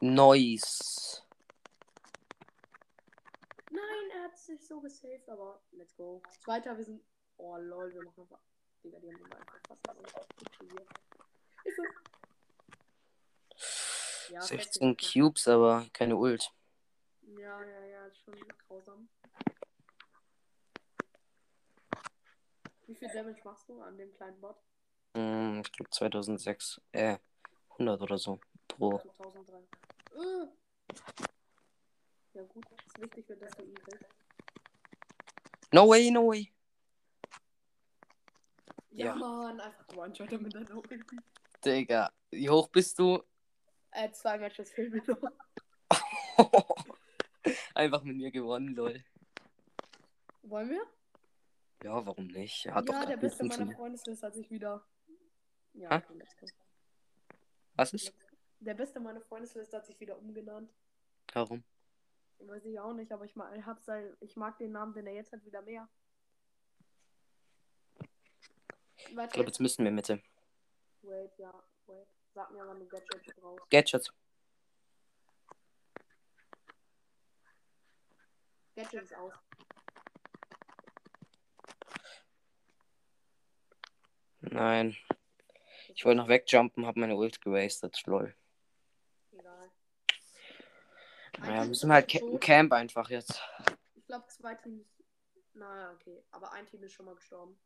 Nice. 0.00 1.22
Nein, 3.70 4.10
er 4.14 4.24
hat 4.24 4.38
sich 4.38 4.64
so 4.64 4.80
gesaved, 4.80 5.28
aber 5.28 5.60
let's 5.72 5.94
go. 5.96 6.22
Zweiter, 6.44 6.76
wir 6.76 6.84
sind. 6.84 7.02
Oh 7.36 7.56
lol, 7.56 7.92
wir 7.92 8.02
machen 8.02 8.22
einfach. 8.22 8.40
Digga, 8.84 8.98
die 9.00 9.12
haben 9.12 9.24
immer 9.24 9.36
einfach 9.36 9.60
fast 9.66 9.88
alles. 9.88 10.12
Hilfe! 11.62 11.82
Ja, 14.30 14.40
16 14.42 14.58
fällt 14.58 15.00
sich 15.00 15.12
Cubes, 15.14 15.48
aber 15.48 15.86
keine 15.92 16.16
Ult. 16.16 16.52
Ja, 17.22 17.62
ja, 17.62 17.84
ja, 17.86 18.06
ist 18.06 18.18
schon 18.20 18.34
grausam. 18.66 19.08
Wie 22.86 22.94
viel 22.94 23.08
Damage 23.08 23.40
machst 23.44 23.68
du 23.68 23.80
an 23.82 23.96
dem 23.98 24.14
kleinen 24.14 24.40
Bot? 24.40 24.56
Hm, 25.14 25.60
ich 25.60 25.72
glaube 25.72 25.90
2006. 25.90 26.80
Äh, 26.92 27.18
100 27.72 28.00
oder 28.00 28.18
so. 28.18 28.40
Pro. 28.66 28.98
So 28.98 29.10
1003. 29.10 29.58
Äh. 30.14 30.48
Ja, 32.34 32.42
gut. 32.44 32.64
Ist 32.86 33.00
wichtig, 33.00 33.28
wenn 33.28 33.40
das 33.40 33.50
du 33.56 33.62
ihn 33.64 33.74
kriegst. 33.74 34.04
No 35.72 35.88
way, 35.88 36.10
no 36.10 36.28
way. 36.28 36.52
Ja, 38.90 39.06
Ja. 39.06 39.14
Mann, 39.16 39.60
einfach 39.60 39.96
One-Shotter 39.96 40.38
mit 40.38 40.54
deiner 40.54 40.74
Ulti. 40.74 41.00
Digga, 41.64 42.10
wie 42.30 42.48
hoch 42.48 42.68
bist 42.68 42.98
du? 42.98 43.22
Äh, 43.90 44.10
zwei 44.12 44.38
Matches 44.38 44.70
fehlen 44.70 44.92
mir 44.92 45.02
noch. 45.06 45.32
Einfach 47.74 48.02
mit 48.02 48.16
mir 48.16 48.30
gewonnen, 48.30 48.74
lol. 48.74 49.02
Wollen 50.42 50.70
wir? 50.70 50.86
Ja, 51.82 52.04
warum 52.04 52.26
nicht? 52.26 52.66
Hat 52.66 52.88
ja, 52.88 53.00
doch 53.00 53.08
der 53.08 53.16
Beste 53.16 53.44
meiner. 53.44 53.72
Freundesliste 53.72 54.26
hat 54.26 54.34
sich 54.34 54.50
wieder. 54.50 54.84
Ja, 55.74 55.98
go. 56.00 56.14
Was 57.74 57.92
ist? 57.92 58.12
Der 58.60 58.74
Beste 58.74 58.98
meiner 58.98 59.20
Freundesliste 59.20 59.76
hat 59.76 59.86
sich 59.86 60.00
wieder 60.00 60.18
umgenannt. 60.18 60.72
Warum? 61.32 61.62
Weiß 62.40 62.64
ich 62.64 62.78
auch 62.80 62.92
nicht, 62.92 63.12
aber 63.12 63.24
ich 63.24 63.36
mag, 63.36 63.64
hab 63.64 63.80
sein, 63.82 64.16
ich 64.20 64.36
mag 64.36 64.58
den 64.58 64.72
Namen, 64.72 64.94
den 64.94 65.06
er 65.06 65.14
jetzt 65.14 65.32
hat, 65.32 65.44
wieder 65.44 65.62
mehr. 65.62 65.88
Ich 69.08 69.16
Warte, 69.16 69.32
glaube, 69.32 69.48
jetzt 69.48 69.60
müssen 69.60 69.84
wir 69.84 69.90
Mitte. 69.90 70.22
wait, 71.02 71.32
ja, 71.38 71.52
wait. 71.86 72.06
Sag 72.34 72.50
mir, 72.50 72.66
wann 72.66 72.78
du 72.78 72.86
Gadget. 72.86 73.34
Gadgets. 73.70 74.12
Gadget 78.76 79.02
ist 79.02 79.14
aus. 79.16 79.32
Nein. 84.40 84.96
Ich 85.94 86.04
wollte 86.04 86.18
noch 86.18 86.28
wegjumpen, 86.28 86.86
hab 86.86 86.96
meine 86.96 87.16
Ult 87.16 87.40
gewastet. 87.40 88.00
Lol. 88.06 88.34
Egal. 89.32 89.70
Naja, 91.38 91.64
müssen 91.64 91.88
wir 91.88 91.94
halt 91.94 92.08
ca. 92.08 92.38
Camp 92.38 92.72
einfach 92.72 93.08
jetzt. 93.10 93.40
Ich 93.94 94.06
glaube, 94.06 94.26
zwei 94.28 94.54
Teams. 94.54 94.86
Na, 95.54 95.92
okay. 95.92 96.22
Aber 96.30 96.52
ein 96.52 96.66
Team 96.66 96.82
ist 96.84 96.92
schon 96.92 97.06
mal 97.06 97.16
gestorben. 97.16 97.58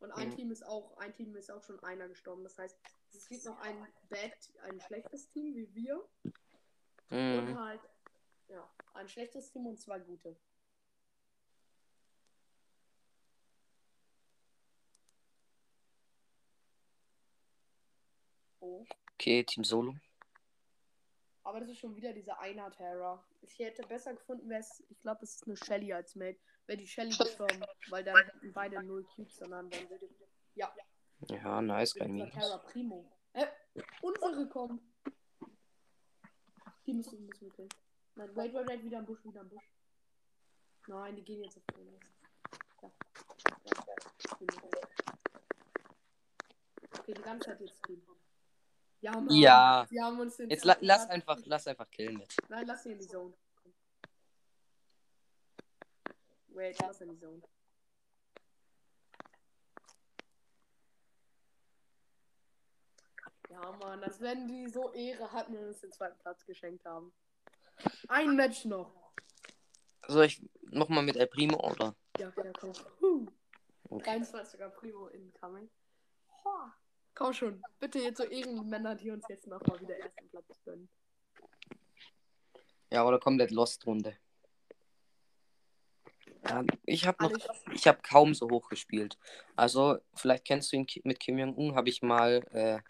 Und 0.00 0.12
ein 0.12 0.30
Mhm. 0.30 0.36
Team 0.36 0.50
ist 0.50 0.66
auch, 0.66 0.96
ein 0.96 1.14
Team 1.14 1.36
ist 1.36 1.50
auch 1.50 1.62
schon 1.62 1.78
einer 1.84 2.08
gestorben. 2.08 2.42
Das 2.42 2.58
heißt, 2.58 2.76
es 3.12 3.28
gibt 3.28 3.44
noch 3.44 3.60
ein 3.60 3.86
bad, 4.08 4.32
ein 4.62 4.80
schlechtes 4.80 5.28
Team 5.28 5.54
wie 5.54 5.72
wir. 5.74 6.08
Und 7.10 7.18
Mhm. 7.18 7.58
halt, 7.58 7.80
ja, 8.48 8.68
ein 8.94 9.08
schlechtes 9.08 9.50
Team 9.50 9.66
und 9.66 9.78
zwei 9.78 9.98
gute. 9.98 10.36
Oh. 18.60 18.84
Okay, 19.14 19.44
Team 19.44 19.64
Solo. 19.64 19.94
Aber 21.50 21.58
das 21.58 21.70
ist 21.70 21.80
schon 21.80 21.96
wieder 21.96 22.12
dieser 22.12 22.38
einer 22.38 22.70
Terror. 22.70 23.26
Ich 23.40 23.58
hätte 23.58 23.82
besser 23.82 24.14
gefunden, 24.14 24.48
wäre 24.48 24.60
es, 24.60 24.84
ich 24.88 25.00
glaube, 25.00 25.24
es 25.24 25.34
ist 25.34 25.48
eine 25.48 25.56
Shelly 25.56 25.92
als 25.92 26.14
Mate. 26.14 26.38
Wäre 26.66 26.78
die 26.78 26.86
Shelly 26.86 27.10
gestorben, 27.10 27.60
weil 27.88 28.04
dann 28.04 28.14
hätten 28.24 28.52
beide 28.52 28.80
null 28.84 29.02
Cubes, 29.16 29.34
sondern 29.34 29.68
dann 29.68 29.90
würde. 29.90 30.08
Ja, 30.54 30.72
Ja, 31.26 31.60
nice, 31.60 31.92
kein 31.96 32.12
Minus. 32.12 32.30
Terra 32.30 32.58
Primo. 32.58 33.10
Äh, 33.32 33.48
unsere 34.00 34.48
kommt. 34.48 34.80
Die 36.86 36.94
müssen, 36.94 37.26
müssen 37.26 37.46
wir 37.46 37.52
killen. 37.52 37.68
Nein, 38.14 38.30
wait, 38.36 38.54
wait, 38.54 38.68
wait, 38.68 38.84
wieder 38.84 38.98
am 38.98 39.06
Busch, 39.06 39.24
wieder 39.24 39.40
am 39.40 39.48
Busch. 39.48 39.74
Nein, 40.86 41.16
die 41.16 41.24
gehen 41.24 41.42
jetzt 41.42 41.56
auf. 41.56 41.64
Ja. 42.80 42.92
Ja, 44.40 44.46
ja. 44.52 44.80
Okay, 46.96 47.14
die 47.14 47.22
ganze 47.22 47.48
Zeit 47.48 47.60
jetzt 47.60 47.82
Team. 47.82 48.06
Ja, 49.00 49.12
Mann. 49.12 49.30
Ja. 49.30 49.86
Sie 49.88 50.00
haben 50.00 50.20
uns 50.20 50.36
den 50.36 50.50
Jetzt 50.50 50.64
la 50.64 50.76
lass 50.80 51.08
einfach, 51.08 51.38
lass 51.44 51.66
einfach 51.66 51.90
killen 51.90 52.20
jetzt. 52.20 52.36
Nein, 52.48 52.66
lass 52.66 52.82
sie 52.82 52.92
in 52.92 52.98
die 52.98 53.06
Zone. 53.06 53.34
Wait, 56.48 56.76
lass 56.80 57.00
in 57.00 57.10
die 57.10 57.18
Zone. 57.18 57.42
Ja, 63.48 63.72
Mann, 63.72 64.04
als 64.04 64.20
wenn 64.20 64.46
die 64.46 64.68
so 64.68 64.92
Ehre 64.92 65.32
hatten 65.32 65.56
und 65.56 65.66
uns 65.66 65.80
den 65.80 65.92
zweiten 65.92 66.18
Platz 66.18 66.44
geschenkt 66.44 66.84
haben. 66.84 67.12
Ein 68.08 68.36
Match 68.36 68.64
noch. 68.64 69.12
Soll 70.06 70.26
ich 70.26 70.42
nochmal 70.62 71.02
mit 71.02 71.16
El 71.16 71.26
Primo 71.26 71.58
oder? 71.58 71.96
Ja, 72.18 72.32
ja, 72.36 72.52
komm. 72.58 72.72
Huh. 73.00 73.26
Okay. 73.88 74.04
23. 74.04 74.60
Primo 74.76 75.08
incoming. 75.08 75.70
Hoa. 76.44 76.76
Komm 77.20 77.34
schon, 77.34 77.62
bitte 77.78 77.98
jetzt 77.98 78.16
so 78.16 78.24
Ehrenmänner, 78.24 78.94
die 78.94 79.10
uns 79.10 79.28
jetzt 79.28 79.46
nochmal 79.46 79.78
wieder 79.78 79.94
ersten 79.94 80.26
Platz 80.30 80.58
gönnen. 80.64 80.88
Ja, 82.90 83.06
oder 83.06 83.18
komplett 83.18 83.50
Lost-Runde. 83.50 84.16
Ja, 86.48 86.64
ich 86.86 87.06
habe 87.06 87.22
noch, 87.22 87.32
ich 87.74 87.86
habe 87.86 88.00
kaum 88.00 88.32
so 88.32 88.48
hoch 88.48 88.70
gespielt. 88.70 89.18
Also, 89.54 89.98
vielleicht 90.14 90.46
kennst 90.46 90.72
du 90.72 90.78
ihn 90.78 90.86
mit 91.04 91.20
Kim 91.20 91.36
Jong-un, 91.36 91.74
habe 91.74 91.90
ich 91.90 92.00
mal 92.00 92.42
äh, 92.52 92.76
Ja, 92.76 92.82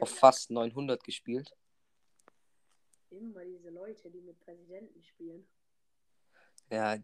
auf 0.00 0.08
fast 0.18 0.50
900 0.50 1.04
gespielt. 1.04 1.54
immer 3.10 3.44
diese 3.44 3.68
Leute, 3.68 4.10
die 4.10 4.22
mit 4.22 4.40
Präsidenten 4.40 5.04
spielen. 5.04 5.46
Ja, 6.70 6.96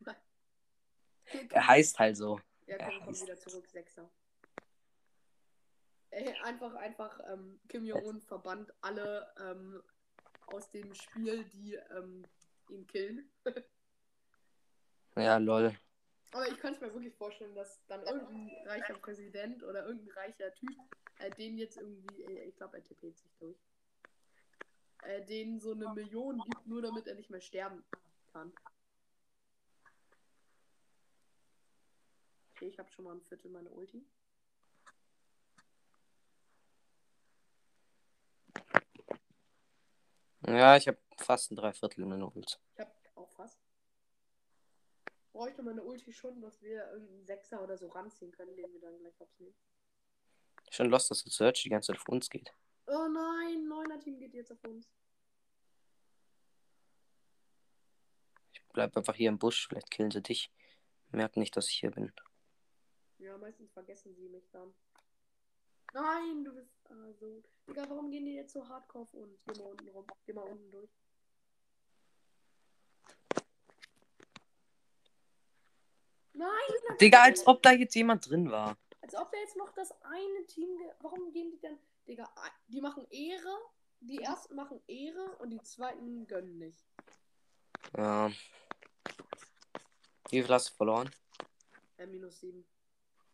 er 1.50 1.66
heißt 1.68 2.00
halt 2.00 2.16
so. 2.16 2.40
Ja, 2.66 2.78
komm, 2.78 3.00
komm 3.04 3.14
wieder 3.14 3.36
zurück, 3.36 3.68
Sechser. 3.68 4.10
Einfach, 6.10 6.74
einfach, 6.74 7.20
ähm, 7.30 7.60
Kim 7.68 7.84
Jong-un 7.84 8.20
verbannt 8.22 8.72
alle 8.80 9.26
ähm, 9.40 9.82
aus 10.46 10.70
dem 10.70 10.94
Spiel, 10.94 11.44
die 11.44 11.74
ähm, 11.74 12.24
ihn 12.70 12.86
killen. 12.86 13.30
Ja, 15.16 15.36
lol. 15.36 15.76
Aber 16.32 16.46
ich 16.48 16.58
könnte 16.58 16.84
mir 16.84 16.92
wirklich 16.92 17.14
vorstellen, 17.14 17.54
dass 17.54 17.84
dann 17.86 18.02
irgendein 18.04 18.50
reicher 18.66 18.94
Präsident 18.94 19.62
oder 19.64 19.84
irgendein 19.84 20.16
reicher 20.16 20.54
Typ 20.54 20.76
äh, 21.18 21.30
den 21.32 21.58
jetzt 21.58 21.76
irgendwie, 21.76 22.22
äh, 22.22 22.48
ich 22.48 22.56
glaube, 22.56 22.76
er 22.76 22.84
tippet 22.84 23.16
sich 23.16 23.30
durch, 23.38 23.58
äh, 25.02 25.24
den 25.24 25.60
so 25.60 25.72
eine 25.72 25.92
Million 25.94 26.40
gibt, 26.40 26.66
nur 26.66 26.82
damit 26.82 27.06
er 27.06 27.14
nicht 27.14 27.30
mehr 27.30 27.40
sterben 27.40 27.84
kann. 28.32 28.52
Okay, 32.52 32.66
ich 32.66 32.78
habe 32.78 32.90
schon 32.90 33.04
mal 33.04 33.14
ein 33.14 33.22
Viertel 33.22 33.50
meiner 33.50 33.72
Ulti. 33.72 34.04
Ja, 40.56 40.76
ich 40.76 40.88
habe 40.88 40.98
fast 41.18 41.50
ein 41.50 41.56
Dreiviertel 41.56 42.02
in 42.02 42.08
meiner 42.08 42.34
Ult. 42.34 42.58
Ich 42.74 42.80
habe 42.80 42.90
auch 43.16 43.28
fast. 43.30 43.60
Bräuchte 45.32 45.62
meine 45.62 45.82
Ulti 45.82 46.12
schon, 46.12 46.40
dass 46.40 46.62
wir 46.62 46.90
irgendeinen 46.90 47.26
Sechser 47.26 47.62
oder 47.62 47.76
so 47.76 47.88
ranziehen 47.88 48.32
können, 48.32 48.56
den 48.56 48.72
wir 48.72 48.80
dann 48.80 48.98
gleich 48.98 49.20
aufnehmen. 49.20 49.54
Schon 50.70 50.88
lost, 50.88 51.10
dass 51.10 51.22
der 51.22 51.32
Search 51.32 51.62
die 51.62 51.68
ganze 51.68 51.88
Zeit 51.88 52.00
auf 52.00 52.08
uns 52.08 52.30
geht. 52.30 52.52
Oh 52.86 53.08
nein, 53.08 53.68
neuner 53.68 54.00
Team 54.00 54.18
geht 54.18 54.32
jetzt 54.32 54.50
auf 54.50 54.64
uns. 54.64 54.88
Ich 58.52 58.62
bleib 58.72 58.96
einfach 58.96 59.14
hier 59.14 59.28
im 59.28 59.38
Busch, 59.38 59.68
vielleicht 59.68 59.90
killen 59.90 60.10
sie 60.10 60.22
dich. 60.22 60.50
Merken 61.10 61.40
nicht, 61.40 61.56
dass 61.56 61.68
ich 61.68 61.76
hier 61.76 61.90
bin. 61.90 62.12
Ja, 63.18 63.36
meistens 63.36 63.70
vergessen 63.72 64.14
sie 64.14 64.28
mich 64.28 64.48
dann. 64.50 64.74
Nein, 65.92 66.44
du 66.44 66.54
bist 66.54 66.70
ah, 66.90 67.12
so. 67.18 67.42
Digga, 67.66 67.88
warum 67.88 68.10
gehen 68.10 68.26
die 68.26 68.34
jetzt 68.34 68.52
so 68.52 68.68
hardcore 68.68 69.04
auf 69.04 69.14
uns? 69.14 69.42
Geh 69.44 69.58
mal 69.58 69.70
unten 69.70 69.88
rum. 69.88 70.06
Geh 70.26 70.32
mal 70.32 70.42
unten 70.42 70.70
durch. 70.70 70.90
Nein! 76.32 76.98
Digga, 77.00 77.22
als 77.22 77.46
ob 77.46 77.62
da 77.62 77.72
jetzt 77.72 77.94
jemand 77.94 78.28
drin 78.28 78.50
war. 78.50 78.76
Als 79.00 79.14
ob 79.14 79.32
da 79.32 79.38
jetzt 79.38 79.56
noch 79.56 79.72
das 79.72 79.90
eine 80.02 80.46
Team. 80.46 80.68
Warum 81.00 81.32
gehen 81.32 81.50
die 81.50 81.58
denn. 81.58 81.78
Digga, 82.06 82.32
die 82.68 82.80
machen 82.80 83.06
Ehre. 83.10 83.58
Die 84.00 84.18
ersten 84.18 84.54
machen 84.54 84.80
Ehre 84.86 85.36
und 85.38 85.50
die 85.50 85.60
zweiten 85.62 86.26
gönnen 86.28 86.58
nicht. 86.58 86.86
Ja. 87.96 88.30
Wie 90.30 90.42
viel 90.42 90.48
hast 90.48 90.70
du 90.70 90.74
verloren? 90.74 91.10
Äh, 91.96 92.06
minus 92.06 92.38
7. 92.40 92.64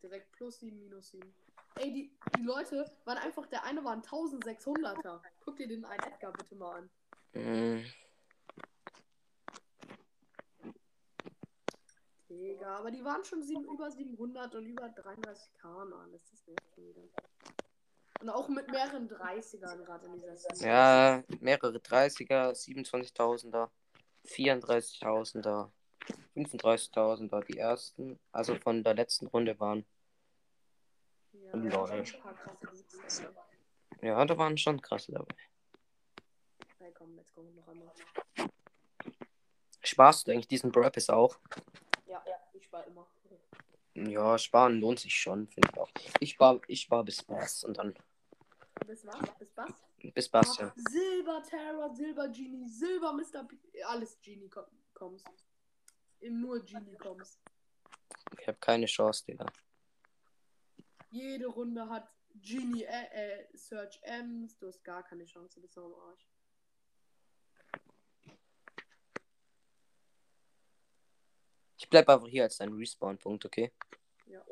Direkt 0.03 0.33
plus 0.33 0.61
7, 0.61 0.79
minus 0.79 1.11
7. 1.11 1.35
Ey, 1.77 1.93
die, 1.93 2.17
die 2.37 2.43
Leute 2.43 2.91
waren 3.05 3.19
einfach, 3.19 3.47
der 3.47 3.65
eine 3.65 3.83
war 3.85 3.93
ein 3.93 4.03
1600er. 4.03 5.21
Guck 5.41 5.57
dir 5.57 5.69
den 5.69 5.85
einen 5.85 6.03
Edgar 6.03 6.33
bitte 6.33 6.55
mal 6.55 6.77
an. 6.77 6.91
Hm, 7.33 7.85
Digga, 12.35 12.79
aber 12.79 12.91
die 12.91 13.05
waren 13.05 13.25
schon 13.25 13.43
sieben, 13.43 13.65
über 13.65 13.91
700 13.91 14.55
und 14.55 14.67
über 14.67 14.87
33k 14.87 15.83
und 15.83 15.93
alles. 15.93 16.25
Das 16.31 16.47
nervt 16.47 16.75
schon 16.75 16.89
wieder. 16.89 17.03
Und 18.21 18.31
auch 18.31 18.49
mit 18.49 18.71
mehreren 18.71 19.09
30ern 19.09 19.85
gerade 19.85 20.07
in 20.07 20.15
dieser 20.15 20.37
Season. 20.37 20.67
Ja, 20.67 21.23
mehrere 21.41 21.79
30er, 21.79 22.53
27.000er, 22.53 23.69
34.000er, 24.27 25.71
35.000er, 26.35 27.45
die 27.45 27.59
ersten, 27.59 28.19
also 28.33 28.55
von 28.57 28.83
der 28.83 28.95
letzten 28.95 29.27
Runde 29.27 29.59
waren. 29.61 29.85
Ja, 31.33 31.43
Lol. 31.43 31.44
da 31.44 31.44
waren 31.44 31.44
schon 31.44 31.44
ein 31.44 31.44
paar 31.44 31.44
krasse 31.44 31.44
Beats 31.44 31.44
dabei. 31.63 32.05
Ja, 34.03 34.25
da 34.25 34.37
waren 34.37 34.57
schon 34.59 34.81
krasse 34.81 35.13
dabei. 35.13 35.35
Hey, 36.79 36.93
komm, 36.93 37.17
let's 37.17 37.33
go 37.35 37.43
noch 37.43 37.69
einmal. 37.69 37.91
Sparst 39.83 40.27
du 40.27 40.33
eigentlich 40.33 40.49
diesen 40.49 40.73
Brapis 40.73 41.11
auch? 41.11 41.39
Ja, 42.07 42.23
ja, 42.27 42.37
ich 42.53 42.71
war 42.73 42.87
immer. 42.87 43.07
Ja, 43.95 44.37
sparen 44.39 44.81
lohnt 44.81 44.99
sich 44.99 45.15
schon, 45.15 45.47
finde 45.49 45.71
ich 45.73 45.79
auch. 45.79 45.91
Ich 46.21 46.31
spar, 46.33 46.61
ich 46.67 46.81
spar 46.81 47.05
bis 47.05 47.23
Bass 47.23 47.65
und 47.65 47.79
dann 47.79 47.95
Bis 48.87 49.07
was? 49.07 49.21
Bis 49.39 49.57
was? 49.57 49.71
bis 50.13 50.29
Bass, 50.29 50.59
ja. 50.59 50.73
Silber 50.77 51.43
Terror, 51.43 51.95
Silber 51.95 52.29
Genie, 52.29 52.69
Silber 52.69 53.13
Mr. 53.13 53.45
P 53.45 53.57
alles 53.85 54.19
Genie 54.21 54.49
kom 54.49 54.65
kommst. 54.93 55.27
Nur 56.21 56.65
Genie 56.65 56.97
kommst. 56.97 57.41
Ich 58.39 58.49
habe 58.49 58.59
keine 58.59 58.87
Chance, 58.87 59.25
Digga. 59.27 59.47
Jede 61.15 61.47
Runde 61.47 61.89
hat 61.89 62.13
Genie 62.43 62.83
äh, 62.83 63.05
äh, 63.13 63.57
Search 63.57 64.01
M's. 64.03 64.59
Du 64.59 64.67
hast 64.67 64.83
gar 64.83 65.05
keine 65.05 65.25
Chance, 65.25 65.55
du 65.55 65.61
bist 65.61 65.79
am 65.79 65.95
Arsch. 65.95 66.29
Ich 71.79 71.89
bleib 71.89 72.09
einfach 72.09 72.27
hier 72.27 72.43
als 72.43 72.57
dein 72.57 72.73
Respawn-Punkt, 72.73 73.45
okay? 73.45 73.73
Ja. 74.27 74.45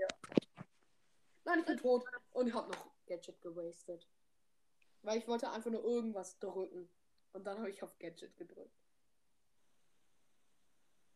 Nein, 1.44 1.59
ich 1.59 1.64
bin 1.64 1.79
tot 1.79 2.05
und 2.31 2.46
ich 2.46 2.55
hab 2.55 2.68
noch 2.68 2.92
Gadget 3.07 3.42
gewastet. 3.42 4.09
Weil 5.03 5.18
ich 5.18 5.27
wollte 5.27 5.51
einfach 5.51 5.72
nur 5.72 5.83
irgendwas 5.83 6.38
drücken. 6.38 6.88
Und 7.33 7.44
dann 7.44 7.59
habe 7.59 7.70
ich 7.70 7.83
auf 7.83 7.98
Gadget 7.98 8.37
gedrückt. 8.37 8.82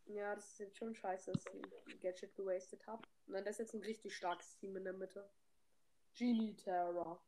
Ja, 0.07 0.35
das 0.35 0.53
ist 0.53 0.61
jetzt 0.61 0.77
schon 0.77 0.95
scheiße, 0.95 1.33
dass 1.33 1.45
ich 1.47 2.01
Gadget 2.01 2.35
gewastet 2.37 2.87
habe. 2.87 3.07
Nein, 3.27 3.45
das 3.45 3.55
ist 3.55 3.59
jetzt 3.59 3.75
ein 3.75 3.83
richtig 3.83 4.14
starkes 4.14 4.57
Team 4.57 4.77
in 4.77 4.85
der 4.85 4.92
Mitte. 4.92 5.29
Genie 6.14 6.55
Terror. 6.55 7.21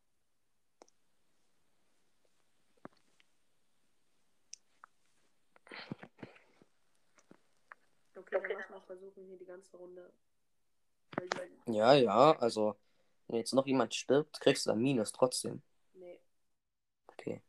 Okay, 8.15 8.41
dann 8.41 8.51
lass 8.51 8.71
mal 8.71 8.81
versuchen, 8.81 9.27
hier 9.27 9.39
die 9.39 9.45
ganze 9.45 9.77
Runde. 9.77 10.13
Ja, 11.67 11.95
ja, 11.95 12.39
also, 12.39 12.77
wenn 13.27 13.39
jetzt 13.39 13.55
noch 13.55 13.67
jemand 13.67 13.95
stirbt, 13.95 14.41
kriegst 14.41 14.67
du 14.67 14.71
dann 14.71 14.81
Minus 14.81 15.13
trotzdem. 15.13 15.63
Nee. 15.95 16.21
Okay. 17.09 17.43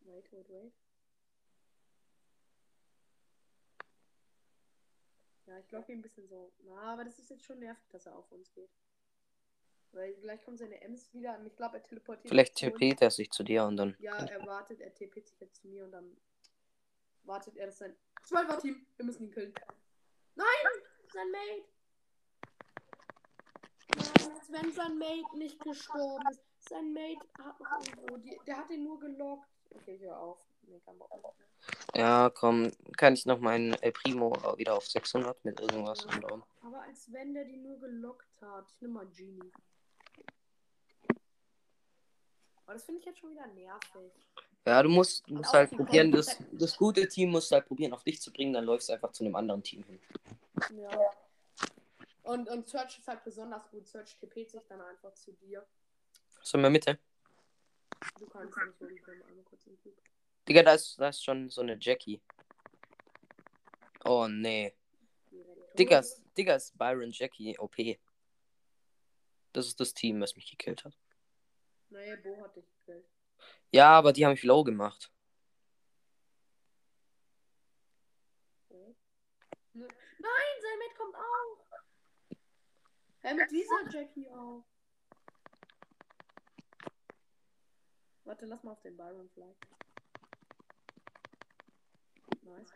Wait, 0.00 0.32
wait, 0.32 0.48
wait. 0.50 0.81
Ja, 5.52 5.58
ich 5.58 5.68
glaube 5.68 5.92
ein 5.92 6.00
bisschen 6.00 6.26
so. 6.28 6.50
Na, 6.64 6.80
aber 6.94 7.04
das 7.04 7.18
ist 7.18 7.28
jetzt 7.28 7.44
schon 7.44 7.58
nervig, 7.58 7.86
dass 7.90 8.06
er 8.06 8.16
auf 8.16 8.32
uns 8.32 8.50
geht. 8.54 8.70
Weil 9.92 10.14
gleich 10.14 10.42
kommen 10.42 10.56
seine 10.56 10.80
Ems 10.80 11.12
wieder 11.12 11.38
und 11.38 11.46
ich 11.46 11.54
glaube, 11.56 11.76
er 11.76 11.82
teleportiert. 11.82 12.28
Vielleicht. 12.28 12.56
TP't 12.56 13.02
er 13.02 13.10
sich 13.10 13.30
zu 13.30 13.42
dir 13.42 13.64
und 13.64 13.76
dann. 13.76 13.94
Ja, 13.98 14.16
er 14.16 14.46
wartet, 14.46 14.80
er 14.80 14.94
TP't 14.94 15.28
sich 15.28 15.38
jetzt 15.40 15.56
zu 15.60 15.68
mir 15.68 15.84
und 15.84 15.92
dann 15.92 16.16
wartet 17.24 17.56
er, 17.58 17.66
dass 17.66 17.78
sein 17.78 17.94
Zwölfer-Team. 18.24 18.86
Wir 18.96 19.04
müssen 19.04 19.24
ihn 19.24 19.30
killen. 19.30 19.52
Nein! 20.34 20.46
Sein 21.12 21.30
Mate! 21.30 21.64
Nein, 23.94 24.34
als 24.34 24.50
wenn 24.50 24.72
sein 24.72 24.96
Mate 24.96 25.36
nicht 25.36 25.60
gestorben 25.60 26.30
ist. 26.30 26.40
Sein 26.66 26.94
Mate 26.94 27.28
hat 27.38 27.60
noch 27.60 27.86
irgendwo. 27.86 28.16
Die, 28.16 28.40
der 28.46 28.56
hat 28.56 28.70
ihn 28.70 28.84
nur 28.84 28.98
gelockt. 28.98 29.50
Okay, 29.70 29.98
hör 29.98 30.18
auf. 30.18 30.40
Nee, 30.62 30.80
kein 30.80 30.96
Bock 30.96 31.10
mehr. 31.10 31.48
Ja, 31.94 32.30
komm, 32.30 32.72
kann 32.96 33.14
ich 33.14 33.26
noch 33.26 33.38
meinen 33.38 33.74
El 33.74 33.92
Primo 33.92 34.32
wieder 34.56 34.74
auf 34.74 34.86
600 34.86 35.44
mit 35.44 35.60
irgendwas 35.60 36.04
umbauen? 36.06 36.42
Aber 36.62 36.82
als 36.82 37.12
wenn 37.12 37.34
der 37.34 37.44
die 37.44 37.56
nur 37.56 37.78
gelockt 37.78 38.40
hat. 38.40 38.66
Ich 38.70 38.80
nehme 38.80 38.94
mal 38.94 39.06
Genie. 39.06 39.52
Aber 42.64 42.74
das 42.74 42.84
finde 42.84 43.00
ich 43.00 43.06
jetzt 43.06 43.18
schon 43.18 43.30
wieder 43.30 43.46
nervig. 43.48 44.12
Ja, 44.64 44.82
du 44.82 44.88
musst, 44.88 45.28
musst 45.28 45.52
halt 45.52 45.70
probieren, 45.70 46.12
das, 46.12 46.38
das 46.52 46.76
gute 46.76 47.06
Team 47.08 47.30
musst 47.30 47.50
du 47.50 47.56
halt 47.56 47.66
probieren, 47.66 47.92
auf 47.92 48.04
dich 48.04 48.20
zu 48.20 48.32
bringen, 48.32 48.52
dann 48.52 48.64
läufst 48.64 48.88
du 48.88 48.92
einfach 48.92 49.10
zu 49.10 49.24
einem 49.24 49.34
anderen 49.34 49.62
Team 49.62 49.82
hin. 49.82 50.00
Ja. 50.76 50.98
Und, 52.22 52.48
und 52.48 52.68
Search 52.68 52.98
ist 52.98 53.08
halt 53.08 53.24
besonders 53.24 53.68
gut. 53.70 53.86
Search 53.86 54.16
TP't 54.22 54.50
sich 54.50 54.62
dann 54.68 54.80
einfach 54.80 55.12
zu 55.14 55.32
dir. 55.32 55.66
So 56.42 56.56
in 56.56 56.62
der 56.62 56.70
Mitte. 56.70 56.98
Du 58.18 58.26
kannst 58.26 58.56
nicht 58.56 58.80
holen, 58.80 58.96
ich 58.96 59.08
einmal 59.08 59.44
kurz 59.44 59.64
den 59.64 59.76
Typ. 59.78 59.94
Digga, 60.48 60.62
da 60.62 60.74
ist, 60.74 60.98
da 60.98 61.08
ist 61.08 61.22
schon 61.24 61.48
so 61.50 61.60
eine 61.60 61.76
Jackie. 61.80 62.20
Oh 64.04 64.26
nee. 64.28 64.74
Digga, 65.78 66.00
ist- 66.00 66.22
Digga 66.36 66.54
ist 66.56 66.76
Byron 66.76 67.10
Jackie 67.12 67.56
OP. 67.58 67.98
Das 69.52 69.66
ist 69.66 69.78
das 69.80 69.94
Team, 69.94 70.20
was 70.20 70.34
mich 70.34 70.50
gekillt 70.50 70.84
hat. 70.84 70.96
Nee, 71.90 72.16
Bo 72.16 72.42
hat 72.42 72.56
dich 72.56 72.64
gekillt. 72.78 73.06
Ja, 73.70 73.90
aber 73.98 74.12
die 74.12 74.24
haben 74.24 74.32
mich 74.32 74.42
low 74.42 74.64
gemacht. 74.64 75.10
Ne- 79.74 79.88
Nein, 80.18 80.60
sein 80.60 80.78
Mate 80.78 80.94
kommt 80.96 81.14
auch. 81.16 81.66
Hä, 83.22 83.34
mit 83.34 83.50
dieser 83.50 83.90
Jackie 83.90 84.28
auch. 84.30 84.64
Warte, 88.24 88.46
lass 88.46 88.62
mal 88.62 88.72
auf 88.72 88.82
den 88.82 88.96
Byron 88.96 89.28
fly. 89.30 89.54
Nice. 92.56 92.72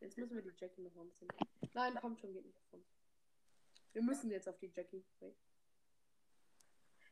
Jetzt 0.00 0.16
müssen 0.18 0.34
wir 0.36 0.42
die 0.42 0.52
Jackie 0.58 0.82
noch 0.82 0.94
mal 0.94 1.02
ein 1.02 1.08
bisschen. 1.08 1.28
Nein, 1.72 1.94
kommt 1.96 2.20
schon, 2.20 2.32
geht 2.32 2.44
nicht 2.44 2.60
uns. 2.72 2.86
Wir 3.92 4.02
müssen 4.02 4.30
jetzt 4.30 4.48
auf 4.48 4.58
die 4.58 4.70
Jackie. 4.74 5.04
Wait. 5.20 5.36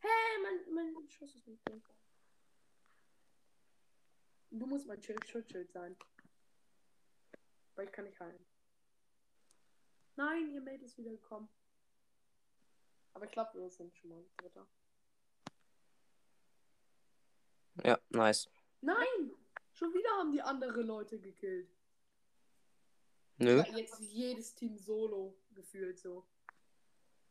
Hey, 0.01 0.43
mein, 0.43 0.75
mein 0.95 1.09
Schuss 1.09 1.35
ist 1.35 1.47
nicht 1.47 1.67
drin. 1.69 1.83
Du 4.51 4.67
musst 4.67 4.87
mein 4.87 5.03
Schild- 5.03 5.27
Schutzschild 5.29 5.73
sein. 5.73 5.97
Weil 7.75 7.87
ich 7.87 7.93
kann 7.93 8.05
nicht 8.05 8.21
heilen. 8.21 8.47
Nein, 10.17 10.51
ihr 10.51 10.61
Mate 10.61 10.85
ist 10.85 10.97
wieder 10.99 11.11
gekommen. 11.11 11.49
Aber 13.15 13.25
ich 13.25 13.33
glaube, 13.33 13.59
wir 13.59 13.71
sind 13.71 13.97
schon 13.97 14.11
mal 14.11 14.25
Dritter. 14.37 14.67
Ja, 17.83 17.99
nice. 18.11 18.49
Nein! 18.81 19.33
Schon 19.73 19.93
wieder 19.93 20.11
haben 20.19 20.31
die 20.31 20.43
andere 20.43 20.83
Leute 20.83 21.19
gekillt. 21.19 21.69
Nö. 23.39 23.59
Ja, 23.59 23.77
jetzt 23.77 24.01
ist 24.01 24.13
jedes 24.13 24.55
Team 24.55 24.77
solo 24.77 25.37
gefühlt 25.51 25.99
so. 25.99 26.27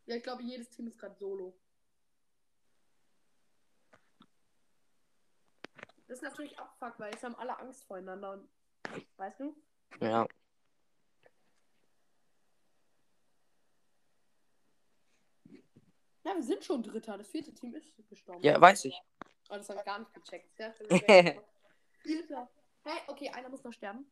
Ja, 0.05 0.15
ich 0.15 0.23
glaube, 0.23 0.43
jedes 0.43 0.69
Team 0.69 0.87
ist 0.87 0.99
gerade 0.99 1.15
solo. 1.15 1.57
Das 6.07 6.17
ist 6.17 6.23
natürlich 6.23 6.59
Abfuck, 6.59 6.99
weil 6.99 7.11
jetzt 7.11 7.23
haben 7.23 7.35
alle 7.35 7.57
Angst 7.57 7.85
voreinander. 7.85 8.33
Und, 8.33 8.49
weißt 9.17 9.39
du? 9.39 9.55
Ja. 10.01 10.27
Ja, 16.25 16.35
wir 16.35 16.43
sind 16.43 16.63
schon 16.63 16.83
Dritter. 16.83 17.17
Das 17.17 17.29
vierte 17.29 17.53
Team 17.53 17.75
ist 17.75 17.95
gestorben. 18.09 18.43
Ja, 18.43 18.59
weiß 18.59 18.85
ich. 18.85 19.01
Oh, 19.49 19.55
das 19.55 19.69
habe 19.69 19.79
ich 19.79 19.85
gar 19.85 19.99
nicht 19.99 20.13
gecheckt. 20.13 20.53
Vierter. 22.01 22.49
Hey, 22.83 22.99
okay, 23.07 23.29
einer 23.29 23.49
muss 23.49 23.63
noch 23.63 23.73
sterben. 23.73 24.05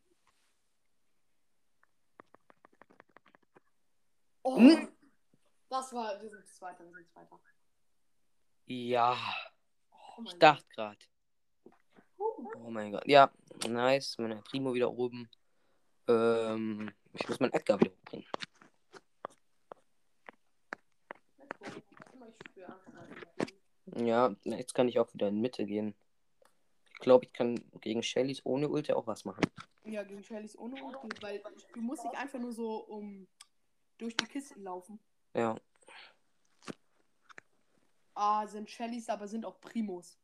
Oh, 4.43 4.58
Hm? 4.58 4.88
das 5.69 5.93
war, 5.93 6.21
wir 6.21 6.30
sind 6.30 6.47
Zweiter, 6.47 6.84
wir 6.86 6.93
sind 6.93 7.08
Zweiter. 7.10 7.39
Ja, 8.65 9.17
Oh 10.17 10.23
ich 10.25 10.34
dachte 10.39 10.65
gerade. 10.75 10.97
Uh, 12.17 12.51
Oh 12.58 12.69
mein 12.69 12.91
Gott. 12.91 13.06
Ja, 13.08 13.32
nice. 13.67 14.17
Mein 14.17 14.32
El 14.32 14.41
Primo 14.41 14.73
wieder 14.73 14.91
oben. 14.91 15.30
Ähm, 16.08 16.91
ich 17.13 17.27
muss 17.27 17.39
meinen 17.39 17.54
Edgar 17.54 17.80
wieder 17.80 17.91
hochbringen. 17.91 18.27
Ja, 23.95 24.36
jetzt 24.43 24.73
kann 24.73 24.88
ich 24.88 24.99
auch 24.99 25.13
wieder 25.13 25.27
in 25.27 25.41
Mitte 25.41 25.65
gehen. 25.65 25.93
Ich 26.93 26.99
glaube, 26.99 27.25
ich 27.25 27.34
kann 27.34 27.56
gegen 27.82 28.04
Shellys 28.04 28.41
ohne 28.45 28.69
Ulte 28.69 28.95
auch 28.95 29.08
was 29.08 29.25
machen. 29.25 29.41
Ja, 29.86 30.04
gegen 30.04 30.23
Shellys 30.23 30.58
ohne 30.58 30.82
Ult 30.82 30.95
gut, 31.01 31.21
weil 31.21 31.41
du 31.73 31.82
musst 31.82 32.04
dich 32.04 32.12
einfach 32.12 32.39
nur 32.39 32.54
so 32.54 32.77
um 32.86 33.27
durch 34.01 34.17
die 34.17 34.25
Kisten 34.25 34.63
laufen. 34.63 34.99
Ja. 35.35 35.55
Ah, 38.15 38.47
sind 38.47 38.69
Shellys, 38.69 39.07
aber 39.09 39.27
sind 39.27 39.45
auch 39.45 39.61
Primos. 39.61 40.17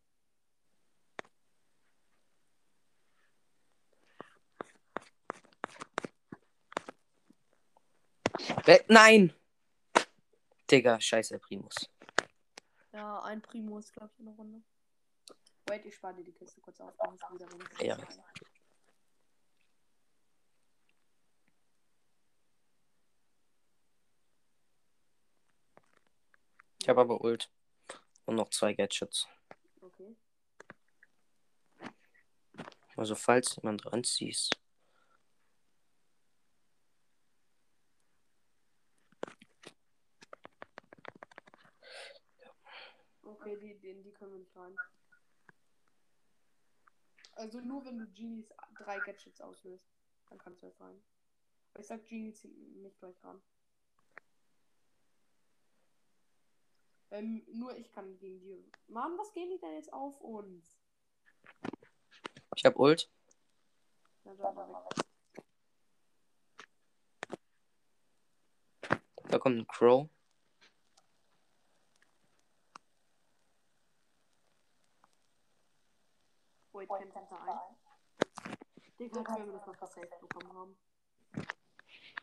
Wer- 8.65 8.83
Nein! 8.87 9.33
Digga, 10.69 10.99
scheiße 10.99 11.39
Primus. 11.39 11.75
Ja, 12.91 13.21
ein 13.23 13.41
Primo 13.41 13.77
ist, 13.77 13.93
glaube 13.93 14.11
ich, 14.13 14.19
in 14.19 14.25
der 14.25 14.35
Runde. 14.35 14.61
Wait, 15.67 15.85
ich 15.85 15.95
spare 15.95 16.15
dir 16.15 16.23
die 16.23 16.33
Kiste 16.33 16.59
kurz 16.61 16.79
auf. 16.81 16.93
Ja. 17.79 17.95
eine. 17.95 18.07
Ich 26.87 26.89
habe 26.89 27.01
aber 27.01 27.21
Ult. 27.21 27.51
Und 28.23 28.35
noch 28.35 28.49
zwei 28.49 28.73
Gadgets. 28.73 29.27
Okay. 29.81 30.15
Also 32.95 33.13
falls 33.13 33.57
jemand 33.57 33.85
ranziehst. 33.91 34.57
Okay, 43.21 43.57
die, 43.57 43.77
die, 43.79 44.01
die 44.01 44.11
können 44.13 44.31
wir 44.31 44.39
nicht 44.39 44.55
rein. 44.55 44.73
Also 47.33 47.59
nur 47.59 47.83
wenn 47.83 47.99
du 47.99 48.07
Genies 48.13 48.47
drei 48.77 48.99
Gadgets 48.99 49.41
auslöst, 49.41 49.89
dann 50.29 50.37
kannst 50.37 50.61
du 50.61 50.67
jetzt 50.67 50.79
rein. 50.79 51.03
Ich 51.77 51.85
sag 51.85 52.05
Genie 52.05 52.31
zieht 52.31 52.57
nicht 52.77 52.97
gleich 52.97 53.21
ran. 53.25 53.41
Ähm, 57.11 57.45
nur 57.47 57.75
ich 57.77 57.91
kann 57.91 58.17
gegen 58.19 58.39
die. 58.41 58.71
Mann, 58.87 59.17
was 59.17 59.31
gehen 59.33 59.49
die 59.49 59.59
denn 59.59 59.75
jetzt 59.75 59.93
auf 59.93 60.19
uns? 60.19 60.77
Ich 62.55 62.65
habe 62.65 62.77
Ult. 62.77 63.09
Na, 64.23 64.33
da 64.33 64.55
weg. 64.55 64.67
Da 69.29 69.39
kommt 69.39 69.57
ein 69.57 69.67
Crow. 69.67 70.09
Wait, 76.73 76.89
kennt 76.89 77.13
Center 77.13 77.41
ein. 77.41 77.59
Wenn 78.97 79.11
wir 79.11 79.53
das 79.53 79.67
noch 79.67 79.77
gesaved 79.77 80.19
bekommen 80.19 80.53
haben. 80.53 80.77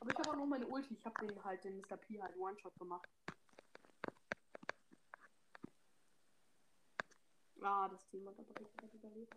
Aber 0.01 0.11
ich 0.11 0.19
habe 0.19 0.31
auch 0.31 0.37
noch 0.37 0.47
meine 0.47 0.67
Ulti. 0.67 0.95
Ich 0.95 1.05
habe 1.05 1.27
den 1.27 1.45
halt, 1.45 1.65
den 1.65 1.79
Mr. 1.79 1.97
P 1.97 2.21
halt 2.21 2.37
One-Shot 2.37 2.79
gemacht. 2.79 3.09
Ah, 7.67 7.89
das 7.89 8.07
Team 8.09 8.29
hat 8.29 8.39
aber 8.39 8.61
richtig 8.61 8.93
überlebt. 8.93 9.35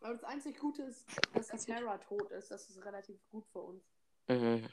Aber 0.00 0.14
das 0.14 0.24
einzig 0.24 0.58
Gute 0.58 0.82
ist, 0.82 1.06
dass 1.32 1.46
die 1.46 1.58
Terra 1.58 1.96
tot 1.98 2.32
ist. 2.32 2.50
Das 2.50 2.68
ist 2.68 2.84
relativ 2.84 3.20
gut 3.30 3.46
für 3.46 3.60
uns. 3.60 3.84
Mhm. 4.26 4.68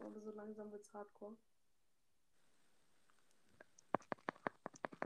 Aber 0.00 0.20
so 0.20 0.30
langsam 0.30 0.72
wird's 0.72 0.90
hardcore. 0.94 1.36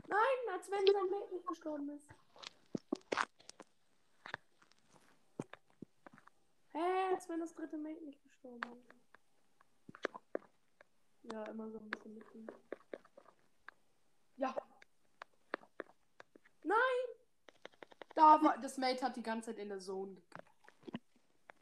Nein, 0.07 0.53
als 0.53 0.71
wenn 0.71 0.87
sein 0.87 1.09
Mate 1.09 1.33
nicht 1.33 1.47
gestorben 1.47 1.89
ist. 1.89 2.07
Hä, 6.71 7.13
als 7.13 7.27
wenn 7.27 7.41
das 7.41 7.53
dritte 7.53 7.77
Mate 7.77 8.01
nicht 8.05 8.23
gestorben 8.23 8.61
ist. 8.77 9.04
Ja, 11.31 11.43
immer 11.45 11.69
so 11.71 11.79
ein 11.79 11.89
bisschen 11.89 12.13
mitnehmen. 12.13 12.47
Ja. 14.37 14.55
Nein! 16.63 16.77
Da 18.15 18.41
war, 18.41 18.57
das 18.59 18.77
Mate 18.77 19.03
hat 19.03 19.15
die 19.15 19.23
ganze 19.23 19.51
Zeit 19.51 19.59
in 19.59 19.69
der 19.69 19.79
Zone. 19.79 20.21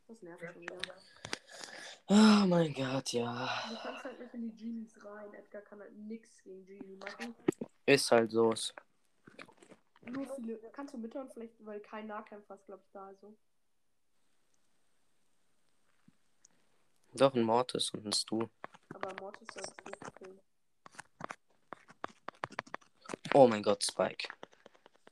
Das 0.07 0.21
nervt 0.21 0.43
schon 0.45 0.61
wieder. 0.61 0.77
Oh 2.07 2.45
mein 2.45 2.73
Gott, 2.73 3.13
ja. 3.13 3.49
Du 3.69 3.75
kannst 3.75 4.03
halt 4.03 4.19
nicht 4.19 4.33
in 4.33 4.41
die 4.41 4.55
Genies 4.55 5.05
rein. 5.05 5.33
Edgar 5.33 5.61
kann 5.61 5.79
halt 5.79 5.95
nix 5.95 6.43
gegen 6.43 6.65
Genie 6.65 6.97
machen. 6.97 7.33
Ist 7.85 8.11
halt 8.11 8.31
so. 8.31 8.53
Nur 10.01 10.35
viele. 10.35 10.57
Kannst 10.71 10.93
du 10.93 10.97
mithören, 10.97 11.29
vielleicht, 11.29 11.65
weil 11.65 11.79
kein 11.79 12.07
Nahkämpfer 12.07 12.55
ist, 12.55 12.65
glaube 12.65 12.83
ich, 12.85 12.91
da. 12.91 13.05
Also. 13.05 13.35
Doch 17.13 17.33
ein 17.33 17.43
Mortis 17.43 17.89
und 17.91 18.05
ein 18.05 18.13
Stu. 18.13 18.47
Aber 18.93 19.13
Mortis 19.21 19.47
soll 19.53 19.63
es 19.63 19.85
nicht 19.85 20.15
killen. 20.15 20.39
Oh 23.33 23.47
mein 23.47 23.63
Gott, 23.63 23.83
Spike. 23.83 24.27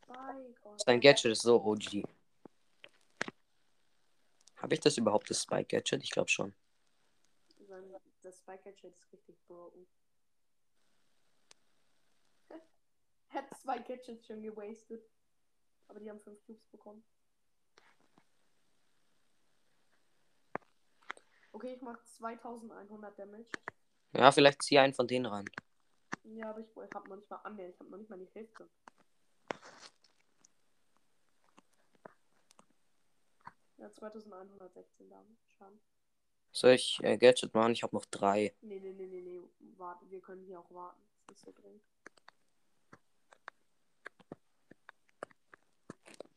Spike, 0.04 0.56
oh. 0.63 0.78
Sein 0.78 1.02
Gadget 1.02 1.32
ist 1.32 1.41
so 1.41 1.63
OG. 1.63 2.04
Habe 4.58 4.76
ich 4.76 4.80
das 4.80 4.98
überhaupt, 4.98 5.30
das 5.30 5.41
Spike-Gadget? 5.41 6.04
Ich 6.04 6.12
glaube 6.12 6.30
schon. 6.30 6.54
Das 8.22 8.38
Spike 8.38 8.62
Gadget 8.63 8.96
ist 8.96 9.12
richtig 9.12 9.36
broken. 9.48 9.88
Hat 13.30 13.46
zwei 13.58 13.80
Gadgets 13.80 14.28
schon 14.28 14.44
gewastet. 14.44 15.04
Aber 15.88 16.00
die 16.00 16.10
haben 16.10 16.22
fünf 16.22 16.41
Cubes 16.46 16.67
bekommen. 16.67 17.04
Okay, 21.54 21.74
ich 21.74 21.82
mach 21.82 22.02
2100 22.04 23.18
Damage. 23.20 23.46
Ja, 24.14 24.32
vielleicht 24.32 24.62
zieh 24.64 24.80
einen 24.80 24.94
von 24.94 25.08
denen 25.08 25.26
ran. 25.26 25.46
Ja, 26.24 26.50
aber 26.50 26.60
ich, 26.60 26.68
ich 26.68 26.96
hab 26.96 27.08
noch 27.08 27.16
nicht 27.16 27.30
mal 27.30 27.38
annähernd. 27.38 27.74
Ich 27.74 27.80
hab 27.80 27.90
noch 27.90 27.98
nicht 27.98 28.10
mal 28.10 28.20
die 28.20 28.30
Hälfte. 28.34 28.70
Ja, 33.78 33.92
2116 33.92 35.10
Damage. 35.10 35.28
Schaden. 35.58 35.80
Soll 36.52 36.72
ich 36.72 37.00
äh, 37.02 37.18
Gadget 37.18 37.54
machen? 37.54 37.74
Ich 37.74 37.84
habe 37.84 37.96
noch 37.96 38.06
drei. 38.06 38.54
Nee, 38.62 38.80
nee, 38.80 38.94
nee, 38.94 39.08
nee, 39.08 39.22
nee. 39.22 39.42
Warten. 39.78 40.10
Wir 40.12 40.22
können 40.22 40.44
hier 40.44 40.60
auch 40.60 40.72
warten. 40.72 41.02
Das 41.28 41.38
ist 41.38 41.46
so 41.46 41.52
dringend. 41.52 41.82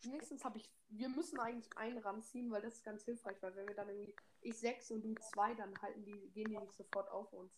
Nächstens 0.07 0.45
habe 0.45 0.59
ich. 0.59 0.71
Wir 0.89 1.09
müssen 1.09 1.39
eigentlich 1.41 1.77
einen 1.77 1.99
ranziehen, 1.99 2.51
weil 2.51 2.63
das 2.63 2.75
ist 2.75 2.85
ganz 2.85 3.05
hilfreich, 3.05 3.37
weil 3.43 3.55
wenn 3.57 3.69
wir 3.69 3.75
dann 3.75 3.89
irgendwie. 3.89 4.15
Ich 4.43 4.59
sechs 4.59 4.91
und 4.91 5.03
du 5.03 5.15
zwei, 5.15 5.55
dann 5.55 5.81
halten 5.81 6.05
die, 6.05 6.31
gehen 6.31 6.49
die 6.51 6.59
nicht 6.59 6.75
sofort 6.75 7.09
auf 7.11 7.33
uns. 7.33 7.53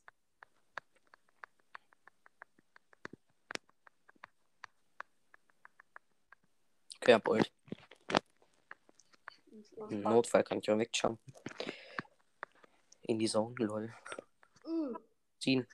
Okay, 7.01 7.15
hab. 7.15 7.29
Und- 7.29 7.53
Im 9.91 10.01
Notfall 10.03 10.43
kann 10.43 10.59
ich 10.59 10.71
auch 10.71 10.79
wegjumpen. 10.79 11.35
In 13.03 13.19
die 13.19 13.29
Zone, 13.29 13.55
lol. 13.59 13.95
Äh, 14.65 14.95
Ziehen. 15.39 15.67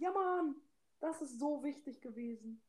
ja, 0.00 0.10
Mann! 0.10 0.56
Das 1.00 1.22
ist 1.22 1.38
so 1.38 1.62
wichtig 1.62 2.00
gewesen. 2.00 2.60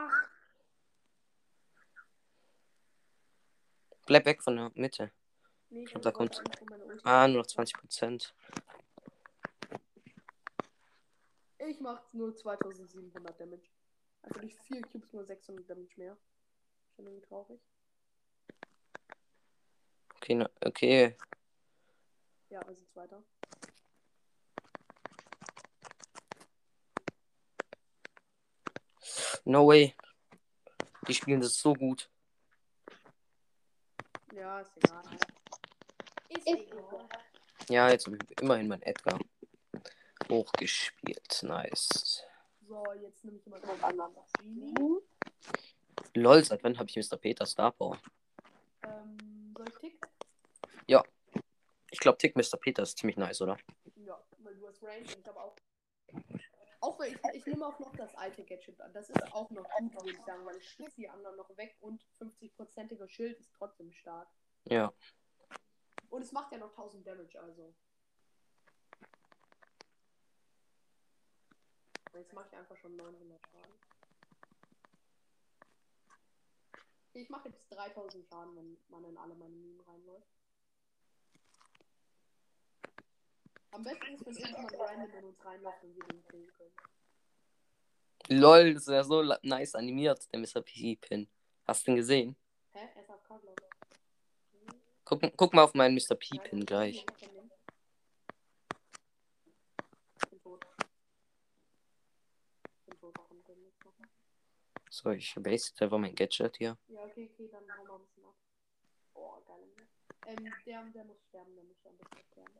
Ach, 0.00 0.28
Bleib 4.06 4.24
weg 4.26 4.42
von 4.42 4.56
der 4.56 4.70
Mitte. 4.74 5.10
nee, 5.70 5.82
ich 5.82 5.90
glaub, 5.90 5.96
hab 5.96 6.02
da 6.04 6.12
kommt- 6.12 6.40
Ah, 7.04 7.26
nur 7.28 7.38
noch 7.38 7.46
20%. 7.46 8.32
Ich 11.58 11.80
mach 11.80 12.00
nur 12.12 12.34
2700 12.34 13.38
Damage. 13.40 13.68
Also 14.22 14.40
durch 14.40 14.56
4 14.60 14.82
Cubes 14.82 15.12
nur 15.12 15.24
600 15.24 15.68
Damage 15.68 15.94
mehr. 15.96 16.16
Schon 16.94 17.06
irgendwie 17.06 17.26
traurig. 17.26 17.60
Okay, 20.16 20.34
na, 20.36 20.48
okay. 20.64 21.16
Ja, 22.50 22.60
also 22.60 22.84
zweiter. 22.86 23.22
No 29.48 29.66
way. 29.66 29.94
Die 31.08 31.14
spielen 31.14 31.40
das 31.40 31.58
so 31.58 31.72
gut. 31.72 32.10
Ja, 34.34 34.60
ist 34.60 34.76
egal. 34.76 35.02
Ist 36.28 36.46
egal. 36.46 37.08
Ja, 37.70 37.88
jetzt 37.90 38.10
immerhin 38.40 38.68
mein 38.68 38.82
Edgar 38.82 39.18
hochgespielt. 40.28 41.42
Nice. 41.42 42.22
So, 42.68 42.84
jetzt 43.00 43.24
nehme 43.24 43.38
ich 43.38 43.46
mal 43.46 43.58
drauf 43.60 43.82
an. 43.82 43.98
Genie. 44.38 44.74
Lol, 46.14 46.44
seit 46.44 46.62
wann 46.62 46.78
habe 46.78 46.90
ich 46.90 46.96
Mr. 46.96 47.16
Peter 47.16 47.46
Star 47.46 47.72
Power? 47.72 47.98
Ähm, 48.82 49.54
soll 49.56 49.66
ich 49.68 49.78
Tick? 49.78 50.08
Ich 51.90 52.00
glaube, 52.00 52.18
Tick 52.18 52.36
Mr. 52.36 52.58
Peter 52.60 52.82
ist 52.82 52.98
ziemlich 52.98 53.16
nice, 53.16 53.40
oder? 53.40 53.56
Ja, 53.96 54.22
weil 54.38 54.54
du 54.54 54.68
hast 54.68 54.82
Range 54.82 55.00
und 55.00 55.18
ich 55.18 55.26
habe 55.26 55.40
auch. 55.40 55.56
Auch 56.88 56.98
weil 56.98 57.12
ich, 57.12 57.20
ich 57.34 57.44
nehme 57.44 57.66
auch 57.66 57.78
noch 57.78 57.94
das 57.96 58.14
alte 58.14 58.42
Gadget 58.44 58.80
an. 58.80 58.90
Das 58.94 59.10
ist 59.10 59.34
auch 59.34 59.50
noch 59.50 59.68
gut, 59.76 59.94
würde 59.94 60.10
ich 60.10 60.24
sagen, 60.24 60.46
weil 60.46 60.56
ich 60.56 60.70
schütze 60.70 60.96
die 60.96 61.08
anderen 61.10 61.36
noch 61.36 61.54
weg 61.58 61.76
und 61.80 62.02
50%iger 62.18 63.06
Schild 63.06 63.38
ist 63.38 63.52
trotzdem 63.52 63.92
stark. 63.92 64.26
Ja. 64.64 64.90
Und 66.08 66.22
es 66.22 66.32
macht 66.32 66.50
ja 66.50 66.56
noch 66.56 66.70
1000 66.70 67.06
Damage, 67.06 67.38
also. 67.38 67.74
Jetzt 72.14 72.32
mache 72.32 72.48
ich 72.50 72.56
einfach 72.56 72.76
schon 72.78 72.96
900 72.96 73.38
Schaden. 73.48 73.74
Ich 77.12 77.28
mache 77.28 77.50
jetzt 77.50 77.70
3000 77.70 78.26
Schaden, 78.26 78.56
wenn 78.56 78.78
man 78.88 79.04
in 79.04 79.18
alle 79.18 79.34
meine 79.34 79.54
Minen 79.54 79.80
reinläuft. 79.82 80.37
Am 83.70 83.84
besten 83.84 84.14
ist, 84.14 84.26
wenn 84.26 84.34
irgendjemand 84.34 84.78
random 84.78 85.18
in 85.18 85.24
uns 85.24 85.44
reinläuft 85.44 85.82
und 85.84 85.94
wir 85.94 86.04
den 86.04 86.24
killen 86.24 86.52
können. 86.52 86.72
Lol, 88.28 88.74
das 88.74 88.82
ist 88.82 88.88
ja 88.88 89.04
so 89.04 89.22
nice 89.42 89.74
animiert, 89.74 90.26
der 90.32 90.40
Mr. 90.40 90.62
P-Pin. 90.62 91.28
Hast 91.66 91.86
du 91.86 91.90
den 91.90 91.96
gesehen? 91.96 92.36
Hä? 92.72 92.88
Er 92.94 93.02
Card, 93.04 93.42
glaube 93.42 93.54
ich. 93.62 94.74
Guck, 95.04 95.22
guck 95.36 95.54
mal 95.54 95.64
auf 95.64 95.74
meinen 95.74 95.94
Mr. 95.94 96.14
P-Pin 96.14 96.60
ich 96.60 96.66
gleich. 96.66 97.06
So, 104.90 105.10
ich 105.10 105.32
base 105.36 105.68
jetzt 105.68 105.80
einfach 105.80 105.98
mein 105.98 106.14
Gadget 106.14 106.56
hier. 106.56 106.76
Ja, 106.88 107.04
okay, 107.04 107.30
okay, 107.32 107.48
dann 107.52 107.62
hauen 107.78 107.86
wir 107.86 107.94
ein 107.94 108.02
bisschen 108.02 108.24
ab. 108.24 108.34
Oh, 109.14 109.40
geil. 109.46 109.68
Ähm, 110.26 110.52
der, 110.66 110.82
der 110.82 111.04
muss 111.04 111.22
sterben, 111.28 111.54
der 111.54 111.64
muss 111.64 111.86
am 111.86 111.96
besten 111.96 112.24
sterben. 112.32 112.58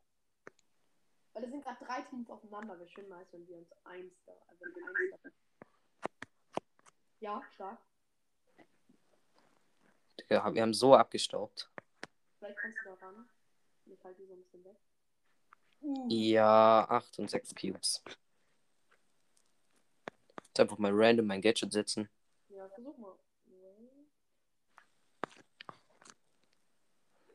Weil 1.39 1.45
es 1.45 1.51
sind 1.53 1.63
gerade 1.63 1.85
drei 1.85 2.03
Teams 2.03 2.29
aufeinander. 2.31 2.77
Wäre 2.81 2.89
schön 2.89 3.09
nice, 3.09 3.29
wenn 3.31 3.47
wir 3.47 3.59
uns 3.59 3.71
eins 3.85 4.13
da, 4.27 4.33
also 4.49 4.65
wenn 4.65 4.75
wir 4.75 4.89
eins 4.89 5.23
da. 5.23 5.31
Ja, 7.21 7.43
stark. 7.55 7.79
Digga, 10.19 10.53
wir 10.53 10.63
haben 10.63 10.75
so 10.75 10.97
abgestaubt. 10.97 11.71
Vielleicht 12.41 12.59
kommst 12.59 12.79
du 12.85 12.89
da 12.89 13.07
ran. 13.07 13.29
Ich 13.87 14.03
halte 14.03 14.21
die 14.21 14.27
so 14.27 14.35
ein 14.35 14.43
bisschen 14.43 14.65
weg. 14.65 14.77
Uh, 15.81 16.09
Ja, 16.11 16.87
8 16.91 17.21
und 17.21 17.31
6 17.31 17.55
Cubes. 17.55 18.03
Jetzt 20.45 20.59
einfach 20.59 20.79
mal 20.79 20.91
random 20.93 21.27
mein 21.27 21.41
Gadget 21.41 21.73
setzen. 21.73 22.09
ja, 22.49 22.69
versuch 22.71 22.99
mal. 22.99 23.15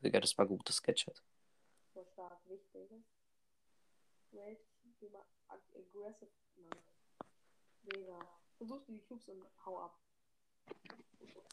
Digga, 0.01 0.19
das 0.19 0.37
war 0.37 0.45
gutes 0.45 0.83
Gadget. 0.83 1.23
So 1.93 2.03
stark, 2.03 2.41
wichtig. 2.49 2.91
Mal 4.33 4.57
ag- 5.47 5.75
aggressive. 5.75 6.31
Nein. 6.57 6.83
Mega. 7.83 8.19
Versuch 8.57 8.83
die 8.87 8.99
Cubes 9.01 9.27
und 9.29 9.45
hau 9.65 9.79
ab. 9.79 9.99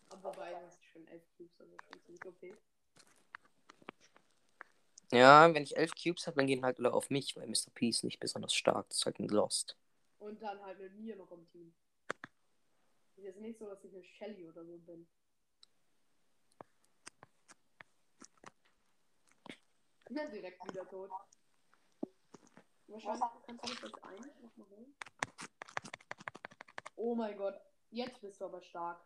Aber 0.09 0.25
wobei, 0.35 0.53
das 0.53 0.75
ist 0.75 0.85
schon 0.87 1.07
11 1.09 1.23
Cubes, 1.37 1.61
also 1.61 1.77
schon 1.89 2.03
ziemlich 2.03 2.25
okay. 2.27 2.55
Ja, 5.13 5.53
wenn 5.53 5.63
ich 5.63 5.77
elf 5.77 5.93
Cubes 5.95 6.27
habe, 6.27 6.37
dann 6.37 6.47
gehen 6.47 6.65
halt 6.65 6.79
alle 6.79 6.93
auf 6.93 7.11
mich, 7.11 7.37
weil 7.37 7.47
Mr. 7.49 7.71
P 7.75 7.89
ist 7.89 8.05
nicht 8.05 8.21
besonders 8.21 8.55
stark. 8.55 8.89
Das 8.89 8.99
ist 8.99 9.07
halt 9.07 9.19
ein 9.19 9.29
Lost. 9.29 9.77
Und 10.21 10.41
dann 10.41 10.63
halt 10.63 10.79
mit 10.79 10.95
mir 10.95 11.17
noch 11.17 11.31
im 11.33 11.47
Team. 11.51 11.75
Ist 13.17 13.25
jetzt 13.25 13.41
nicht 13.41 13.59
so, 13.59 13.69
dass 13.69 13.83
ich 13.85 13.93
eine 13.93 14.05
Shelly 14.05 14.49
oder 14.49 14.65
so 14.65 14.79
bin. 14.79 15.07
Ich 20.09 20.17
bin 20.17 20.31
direkt 20.31 20.65
wieder 20.69 20.89
tot. 20.89 21.11
Wahrscheinlich 22.91 23.23
kannst 23.47 23.83
du 23.83 23.89
das. 23.89 23.93
Oh 26.97 27.15
mein 27.15 27.37
Gott. 27.37 27.61
Jetzt 27.91 28.21
bist 28.21 28.41
du 28.41 28.45
aber 28.45 28.61
stark. 28.63 29.01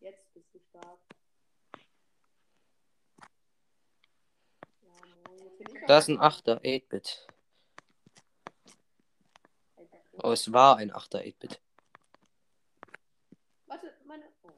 Jetzt 0.00 0.32
bist 0.32 0.54
du 0.54 0.58
stark. 0.60 0.98
Ja, 4.82 4.90
moin. 5.26 5.38
Jetzt 5.44 5.58
bin 5.58 5.76
ich 5.76 5.86
Da 5.86 5.98
ist 5.98 6.08
ein 6.08 6.18
aber- 6.18 6.26
8er 6.34 6.60
8-Bit. 6.64 7.26
Alter, 9.76 9.98
Oh, 10.22 10.32
es 10.32 10.52
war 10.52 10.76
ein 10.76 10.92
8er 10.92 11.20
8-Bit. 11.24 11.60
Warte, 13.66 13.96
meine. 14.04 14.32
Oh. 14.42 14.48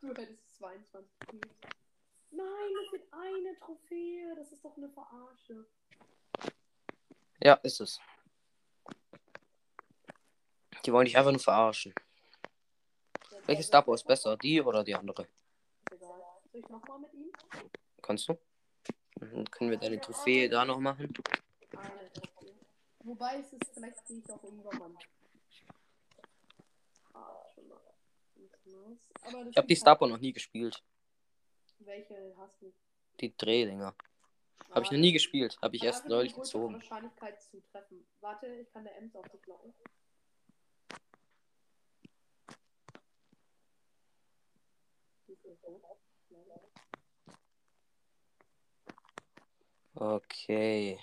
Du 0.00 0.08
hättest 0.08 0.56
22 0.56 1.10
Kills. 1.28 1.54
Nein, 2.30 2.46
das 2.82 2.92
wird 2.92 3.12
eine 3.12 3.58
Trophäe. 3.58 4.34
Das 4.36 4.52
ist 4.52 4.64
doch 4.64 4.76
eine 4.76 4.88
Verarsche. 4.88 5.66
Ja, 7.42 7.54
ist 7.62 7.80
es. 7.80 8.00
Die 10.84 10.92
wollen 10.92 11.04
dich 11.06 11.16
einfach 11.16 11.30
nur 11.30 11.40
verarschen. 11.40 11.94
Der 13.30 13.38
Welche 13.38 13.46
Teufel- 13.46 13.62
Star 13.64 13.82
Power 13.82 13.94
ist 13.94 14.06
besser? 14.06 14.36
Die 14.36 14.60
oder 14.60 14.82
die 14.84 14.94
andere? 14.94 15.26
Egal. 15.90 16.08
Soll 16.50 16.60
ich 16.60 16.68
nochmal 16.68 16.98
mit 17.00 17.12
ihm? 17.14 17.32
Kannst 18.02 18.28
du? 18.28 18.38
Dann 19.16 19.48
können 19.50 19.70
wir 19.70 19.78
deine 19.78 20.00
Trophäe 20.00 20.48
da 20.48 20.64
noch 20.64 20.78
machen. 20.78 21.12
Wobei 23.04 23.38
es 23.40 23.52
ist, 23.52 23.72
vielleicht 23.74 24.06
sehe 24.06 24.18
ich 24.18 24.30
auch 24.30 24.42
irgendwann 24.42 24.78
mal. 24.78 24.92
Ah, 27.14 27.44
schon 27.54 27.68
mal. 27.68 27.80
Nicht 28.36 28.51
nice. 28.64 28.98
Aber 29.22 29.46
Ich 29.48 29.56
habe 29.56 29.66
die 29.66 29.74
ist 29.74 29.80
Star 29.80 29.96
Power 29.96 30.08
noch 30.08 30.18
nie 30.18 30.32
gespielt. 30.32 30.82
Welche 31.78 32.34
hast 32.36 32.60
du? 32.60 32.72
Die 33.20 33.36
Drehdinger. 33.36 33.94
Ah, 34.70 34.74
Habe 34.76 34.84
ich 34.84 34.90
noch 34.90 34.98
nie 34.98 35.12
gespielt. 35.12 35.58
Habe 35.60 35.76
ich 35.76 35.82
Hat 35.82 35.86
erst 35.86 36.06
neulich 36.06 36.34
gezogen. 36.34 36.74
Wahrscheinlichkeit 36.74 37.42
zu 37.42 37.60
treffen. 37.70 38.06
Warte, 38.20 38.46
ich 38.46 38.70
kann 38.72 38.84
der 38.84 38.96
Ems 38.96 39.14
auf. 39.16 39.26
Die. 39.28 39.38
Leider. 46.30 46.60
Okay. 49.94 50.98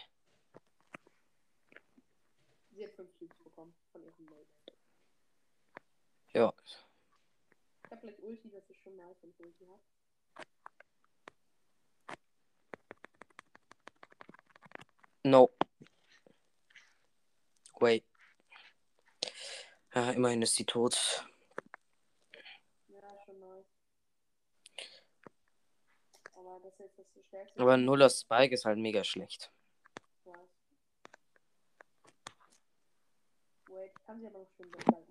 Sie 2.71 2.83
hat 2.83 2.93
5 2.93 3.09
Cubes 3.17 3.37
bekommen 3.43 3.73
von 3.91 4.01
ihrem 4.03 4.25
Mate. 4.25 4.47
Ja. 6.33 6.53
Ich 7.99 8.07
hab 8.07 8.15
gleich 8.15 8.23
Ulti, 8.23 8.49
das 8.49 8.63
ist 8.69 8.79
schon 8.79 8.95
nice, 8.95 9.17
wenn 9.21 9.29
ich 9.31 9.39
Ulti 9.41 9.65
hab. 9.65 9.81
No. 15.23 15.49
Wait. 17.81 18.05
Ja, 19.93 20.11
immerhin 20.11 20.41
ist 20.43 20.55
sie 20.55 20.63
tot. 20.63 21.25
Ja, 22.87 23.01
schon 23.25 23.37
nice. 23.37 23.65
Aber 26.35 26.61
das 26.63 26.79
ist 26.79 26.97
jetzt 26.97 27.17
das 27.17 27.25
stärkste. 27.25 27.59
Aber 27.59 27.75
Nuller 27.75 28.09
Spike 28.09 28.53
ist 28.53 28.63
halt 28.63 28.77
mega 28.77 29.03
schlecht. 29.03 29.51
Wait, 33.67 33.93
kann 34.05 34.21
sie 34.21 34.27
aber 34.27 34.39
noch 34.39 34.49
schön 34.55 34.73
weghalten. 34.73 35.08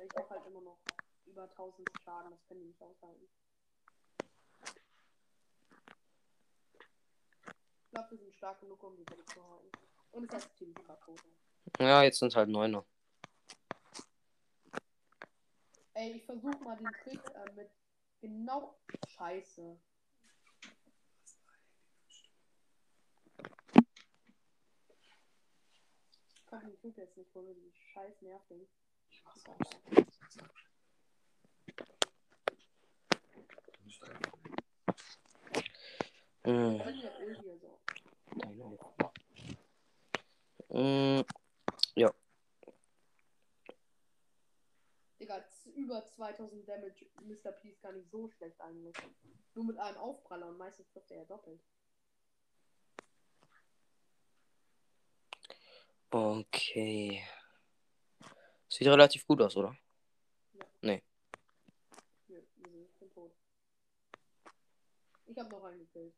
Weil 0.00 0.06
ich 0.06 0.16
hab 0.16 0.30
halt 0.30 0.46
immer 0.46 0.62
noch 0.62 0.78
über 1.26 1.42
1000 1.42 1.86
Schaden, 2.02 2.30
das 2.30 2.42
können 2.48 2.60
die 2.60 2.68
nicht 2.68 2.80
aushalten. 2.80 3.28
Ich 7.84 7.90
glaube, 7.90 8.10
wir 8.12 8.18
sind 8.18 8.34
stark 8.34 8.60
genug, 8.60 8.82
um 8.82 8.96
die 8.96 9.04
wegzuhalten. 9.10 9.70
Und 10.12 10.32
das 10.32 10.54
Team 10.54 10.70
ist 10.70 10.86
gerade 10.86 11.00
tot. 11.00 11.20
Ja, 11.78 12.02
jetzt 12.02 12.18
sind 12.18 12.34
halt 12.34 12.48
Neuner. 12.48 12.86
Ey, 15.92 16.12
ich 16.12 16.24
versuch 16.24 16.58
mal 16.60 16.78
den 16.78 16.90
Trick 17.04 17.20
äh, 17.34 17.52
mit 17.52 17.70
genau 18.22 18.80
Scheiße. 19.06 19.78
Ich 26.36 26.46
kann 26.46 26.60
den 26.62 26.74
Trick 26.80 26.96
jetzt 26.96 27.18
nicht, 27.18 27.34
wo 27.34 27.42
mir 27.42 27.54
die 27.54 27.70
scheiß 27.92 28.22
nerven. 28.22 28.66
Ich 29.10 29.24
bin 34.00 34.30
ja. 41.96 42.14
Digga, 45.18 45.44
über 45.74 46.04
2000 46.04 46.68
Damage. 46.68 47.06
Mr. 47.22 47.52
P 47.52 47.70
ist 47.70 47.82
gar 47.82 47.92
nicht 47.92 48.10
so 48.10 48.28
schlecht 48.28 48.60
eigentlich. 48.60 48.96
Nur 49.54 49.64
mit 49.64 49.78
einem 49.78 49.98
Aufpraller 49.98 50.48
und 50.48 50.58
meistens 50.58 50.88
trifft 50.90 51.10
er 51.10 51.18
ja 51.18 51.24
doppelt. 51.24 51.60
Okay. 56.10 57.22
Sieht 58.70 58.86
relativ 58.86 59.26
gut 59.26 59.40
aus, 59.42 59.56
oder? 59.56 59.76
Ich 60.82 61.02
bin 62.98 63.10
tot. 63.12 63.32
Ich 65.26 65.38
hab 65.38 65.50
noch 65.50 65.64
einen 65.64 65.78
gekillt. 65.80 66.14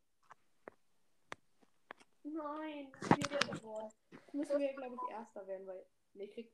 Nein, 2.25 2.93
vierter 3.01 3.39
geworden. 3.49 3.93
Müssen 4.33 4.59
wir, 4.59 4.73
glaube 4.75 4.95
ich, 4.97 5.11
Erster 5.11 5.47
werden, 5.47 5.67
weil. 5.67 5.85
Ne, 6.15 6.25
ich 6.25 6.33
krieg. 6.35 6.53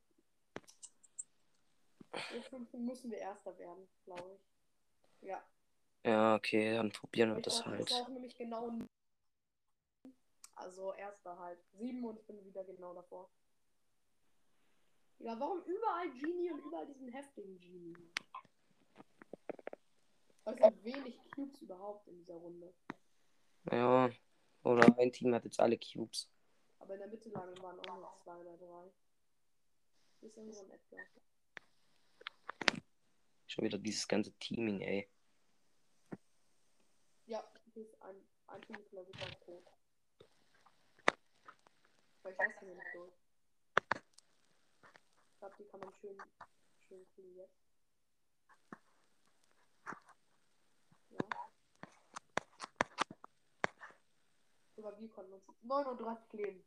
Fünften 2.48 2.84
müssen 2.86 3.10
wir 3.10 3.18
Erster 3.18 3.56
werden, 3.58 3.86
glaube 4.04 4.34
ich. 4.34 5.28
Ja. 5.28 5.44
Ja, 6.04 6.36
okay, 6.36 6.74
dann 6.74 6.90
probieren 6.90 7.30
wir 7.30 7.38
Ich 7.38 7.44
das 7.44 7.62
brauch- 7.62 7.72
Ich 7.72 7.78
halt. 7.78 7.88
brauche 7.88 8.12
nämlich 8.12 8.34
genau. 8.36 8.72
Also 10.54 10.94
Erster 10.94 11.38
halt. 11.38 11.58
Sieben 11.72 12.04
und 12.04 12.18
ich 12.18 12.26
bin 12.26 12.42
wieder 12.44 12.64
genau 12.64 12.94
davor. 12.94 13.28
Ja, 15.20 15.38
warum 15.38 15.62
überall 15.64 16.10
Genie 16.12 16.50
und 16.52 16.60
überall 16.60 16.86
diesen 16.86 17.08
heftigen 17.08 17.58
Genie? 17.60 17.96
Es 20.44 20.56
sind 20.56 20.84
wenig 20.84 21.20
Cubes 21.34 21.60
überhaupt 21.60 22.06
in 22.08 22.18
dieser 22.18 22.34
Runde. 22.34 22.72
Ja. 23.70 24.10
Oder 24.62 24.98
ein 24.98 25.12
Team 25.12 25.34
hat 25.34 25.44
jetzt 25.44 25.60
alle 25.60 25.78
Cubes. 25.78 26.30
Aber 26.78 26.94
in 26.94 27.00
der 27.00 27.08
Mitte 27.08 27.28
lagen 27.30 27.60
waren 27.62 27.80
auch 27.80 28.00
noch 28.00 28.18
zwei 28.22 28.36
oder 28.36 28.56
drei. 28.56 28.90
Hier 30.20 30.28
ist 30.28 30.36
irgendwo 30.36 30.60
ein 30.60 30.70
Edgar. 30.70 31.00
Schon 33.46 33.64
wieder 33.64 33.78
dieses 33.78 34.06
ganze 34.06 34.32
Teaming, 34.34 34.80
ey. 34.80 35.08
Ja, 37.26 37.44
hier 37.74 37.82
ist 37.82 38.00
ein, 38.02 38.16
ein 38.46 38.62
Team, 38.62 38.88
glaube 38.90 39.10
ich, 39.10 39.22
auch 39.22 39.34
tot. 39.44 39.66
Aber 42.22 42.30
ich 42.32 42.38
weiß 42.38 42.62
nicht 42.62 42.94
durch. 42.94 43.27
Ich 45.38 45.40
glaube, 45.40 45.54
die 45.56 45.68
kann 45.68 45.78
man 45.78 45.94
schön, 46.00 46.20
schön 46.88 47.06
kriegen 47.14 47.36
jetzt. 47.36 47.54
Ja. 51.10 51.18
Sogar 54.74 54.98
wir 54.98 55.08
konnten 55.08 55.34
uns 55.34 55.44
39 55.62 56.32
Leben. 56.32 56.64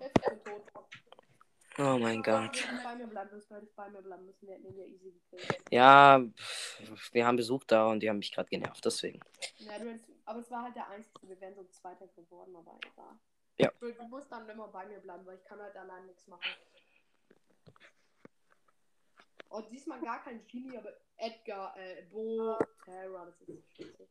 Jetzt 0.00 0.18
ist 0.18 0.28
er 0.28 0.44
tot. 0.44 0.48
Oh 0.48 0.48
mein 0.48 0.48
Gott. 0.48 0.48
Wir 0.48 0.48
hätten 0.48 0.48
bei 0.48 0.48
mir 0.48 0.48
bleiben 0.48 0.48
müssen, 0.48 0.48
hätte 0.48 0.48
ich 0.48 0.48
bei 0.48 0.54
mir 0.54 0.64
bleiben 0.64 0.88
müssen. 0.88 1.69
Wir 4.42 4.54
hätten 4.54 4.66
ihn 4.66 5.20
ja 5.70 6.22
wir 7.12 7.26
haben 7.26 7.36
Besuch 7.36 7.64
da 7.64 7.86
und 7.86 8.00
die 8.00 8.08
haben 8.08 8.18
mich 8.18 8.32
gerade 8.32 8.48
genervt, 8.50 8.84
deswegen. 8.84 9.20
Ja, 9.56 9.72
hättest, 9.72 10.04
aber 10.26 10.40
es 10.40 10.50
war 10.50 10.64
halt 10.64 10.76
der 10.76 10.88
einzige. 10.88 11.28
Wir 11.28 11.40
wären 11.40 11.54
so 11.54 11.64
Zweiter 11.64 12.06
geworden, 12.08 12.54
aber 12.54 12.78
egal. 12.92 13.18
Ja. 13.58 13.72
Du, 13.80 13.92
du 13.92 14.02
musst 14.08 14.30
dann 14.30 14.48
immer 14.48 14.68
bei 14.68 14.86
mir 14.86 14.98
bleiben, 14.98 15.24
weil 15.24 15.36
ich 15.36 15.44
kann 15.44 15.60
halt 15.60 15.76
allein 15.76 16.06
nichts 16.06 16.26
machen. 16.26 16.50
Oh, 19.48 19.62
diesmal 19.62 20.00
gar 20.00 20.22
kein 20.22 20.46
Genie, 20.46 20.76
aber 20.76 20.92
Edgar, 21.16 21.76
äh, 21.76 22.02
Bo, 22.10 22.56
Terra, 22.84 23.24
das 23.26 23.40
ist 23.48 23.76
scheiße. 23.76 24.08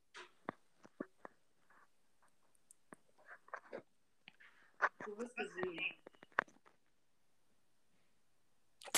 Du 5.05 5.17
wirst 5.17 5.35
gesehen. 5.35 5.98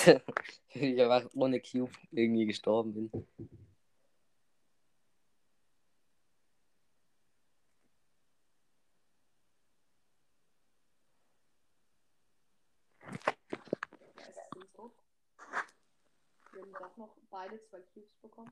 ich 0.74 1.02
einfach 1.02 1.30
ohne 1.36 1.62
Cube 1.62 1.92
irgendwie 2.12 2.46
gestorben 2.46 2.94
bin. 2.94 3.28
Noch 16.98 17.16
beide 17.32 17.60
zwei 17.64 17.80
Cubes 17.94 18.14
bekommen. 18.22 18.52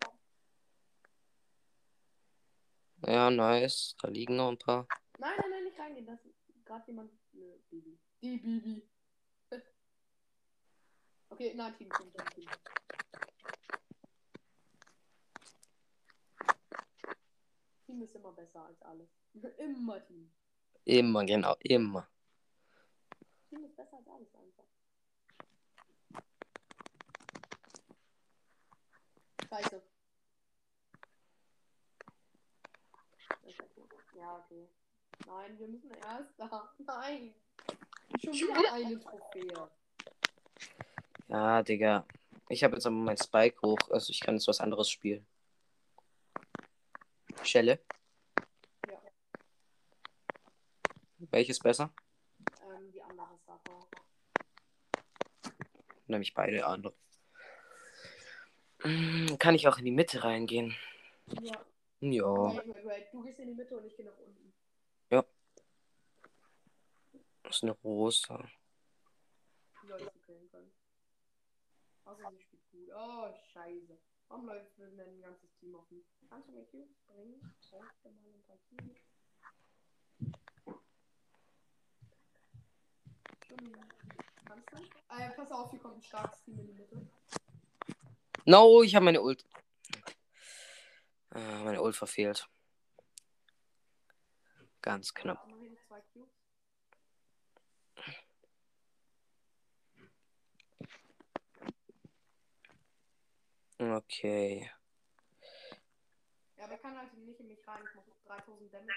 Ja, 3.06 3.30
nice. 3.30 3.96
Da 4.02 4.08
liegen 4.08 4.38
noch 4.38 4.50
ein 4.50 4.58
paar. 4.58 4.88
Nein, 5.20 5.34
nein, 5.38 5.50
nein, 5.52 5.64
nicht 5.66 5.80
reingehen. 5.80 6.06
Das 6.06 6.20
ist 6.26 6.66
gerade 6.66 6.88
jemand. 6.88 7.12
Nö, 7.34 7.58
Bibi. 7.70 8.00
Die 8.22 8.38
Bibi. 8.38 8.90
Okay, 11.30 11.54
nein, 11.56 11.74
Team, 11.78 11.90
Team, 11.98 12.12
Team, 12.12 12.26
Team. 12.36 12.50
Team 17.86 18.02
ist 18.02 18.16
immer 18.16 18.32
besser 18.34 18.66
als 18.66 18.82
alles. 18.82 19.10
immer 19.58 20.06
Team. 20.06 20.32
Immer, 20.86 21.26
genau, 21.26 21.56
immer. 21.60 22.08
Team 23.50 23.66
ist 23.66 23.76
besser 23.76 23.98
als 23.98 24.08
alles 24.08 24.36
einfach. 24.36 24.66
Scheiße. 29.50 29.82
Ja, 34.16 34.38
okay. 34.38 34.70
Nein, 35.26 35.60
wir 35.60 35.68
müssen 35.68 35.92
erst 35.92 36.38
da. 36.38 36.74
Nein. 36.80 37.34
Schon 38.22 38.34
wieder 38.34 38.74
eine 38.74 39.00
Trophäe. 39.00 39.70
Ja, 41.30 41.64
Digga. 41.64 42.06
Ich 42.50 42.64
habe 42.64 42.76
jetzt 42.76 42.86
aber 42.86 42.96
mein 42.96 43.18
Spike 43.18 43.62
hoch. 43.62 43.78
Also 43.90 44.12
ich 44.12 44.20
kann 44.20 44.36
jetzt 44.36 44.48
was 44.48 44.60
anderes 44.60 44.90
spielen. 44.90 45.26
Schelle. 47.44 47.80
Ja. 48.90 49.02
Welches 51.32 51.60
besser? 51.60 51.94
Ähm, 52.62 52.92
die 52.92 53.02
andere 53.02 53.38
Sache. 53.46 53.60
Nämlich 56.08 56.34
beide 56.34 56.66
andere. 56.66 56.94
Mm, 58.84 59.38
Kann 59.38 59.56
ich 59.56 59.68
auch 59.68 59.78
in 59.78 59.86
die 59.86 59.92
Mitte 59.92 60.24
reingehen? 60.24 60.76
Ja. 61.42 61.66
Ja. 62.02 62.62
Du 63.12 63.24
gehst 63.24 63.40
in 63.40 63.48
die 63.48 63.54
Mitte 63.54 63.78
und 63.78 63.86
ich 63.86 63.96
gehe 63.96 64.06
nach 64.06 64.18
unten. 64.18 64.40
Das 67.50 67.56
ist 67.56 67.64
eine 67.64 67.72
rosa. 67.72 68.48
Leute 69.88 70.12
zu 70.12 70.20
killen 70.20 70.48
können. 70.52 70.72
Außer 72.10 72.32
sie 72.32 72.42
spielt 72.42 72.72
gut. 72.72 72.90
Oh, 72.96 73.32
scheiße. 73.54 73.96
Warum 74.30 74.48
läuft 74.48 74.78
denn 74.80 75.00
ein 75.00 75.22
ganzes 75.22 75.54
Team 75.60 75.76
auf 75.76 75.90
mich? 75.92 76.04
Kannst 76.28 76.48
du 76.48 76.54
mir 76.54 76.66
Cubes 76.66 76.98
bringen? 77.06 77.40
Brauchst 77.70 78.04
du 78.04 78.10
mal 78.10 78.34
ein 78.34 78.44
paar 78.48 78.58
Cubes? 78.68 78.98
Kannst 84.46 84.72
du? 84.72 84.78
Äh, 85.16 85.30
pass 85.36 85.52
auf, 85.52 85.70
hier 85.70 85.80
kommt 85.80 85.98
ein 85.98 86.02
starkes 86.02 86.42
Team 86.44 86.60
in 86.60 86.68
die 86.68 86.74
Mitte. 86.74 87.08
No, 88.46 88.82
ich 88.82 88.96
habe 88.96 89.06
meine 89.06 89.22
Ult. 89.22 89.46
Äh, 91.36 91.64
meine 91.64 91.82
Ult 91.84 91.96
verfehlt. 91.96 92.50
Ganz 94.82 95.14
knapp. 95.14 95.48
Ja, 95.48 95.54
immerhin 95.54 95.78
zwei 95.88 96.02
Cubes. 96.14 96.40
Okay. 103.80 104.70
Ja, 106.58 106.66
aber 106.66 106.74
er 106.74 106.80
kann 106.80 106.98
halt 106.98 107.14
nicht 107.14 107.40
in 107.40 107.48
mich 107.48 107.66
rein. 107.66 107.82
Ich 107.88 107.96
muss 107.96 108.06
3000 108.26 108.74
Damage. 108.74 108.94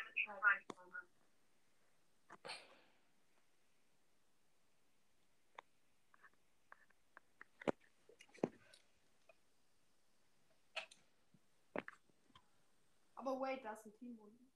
Aber 13.15 13.41
wait, 13.41 13.65
da 13.65 13.75
ist 13.75 13.87
ein 13.87 13.95
Team 13.95 14.19
unten. 14.19 14.51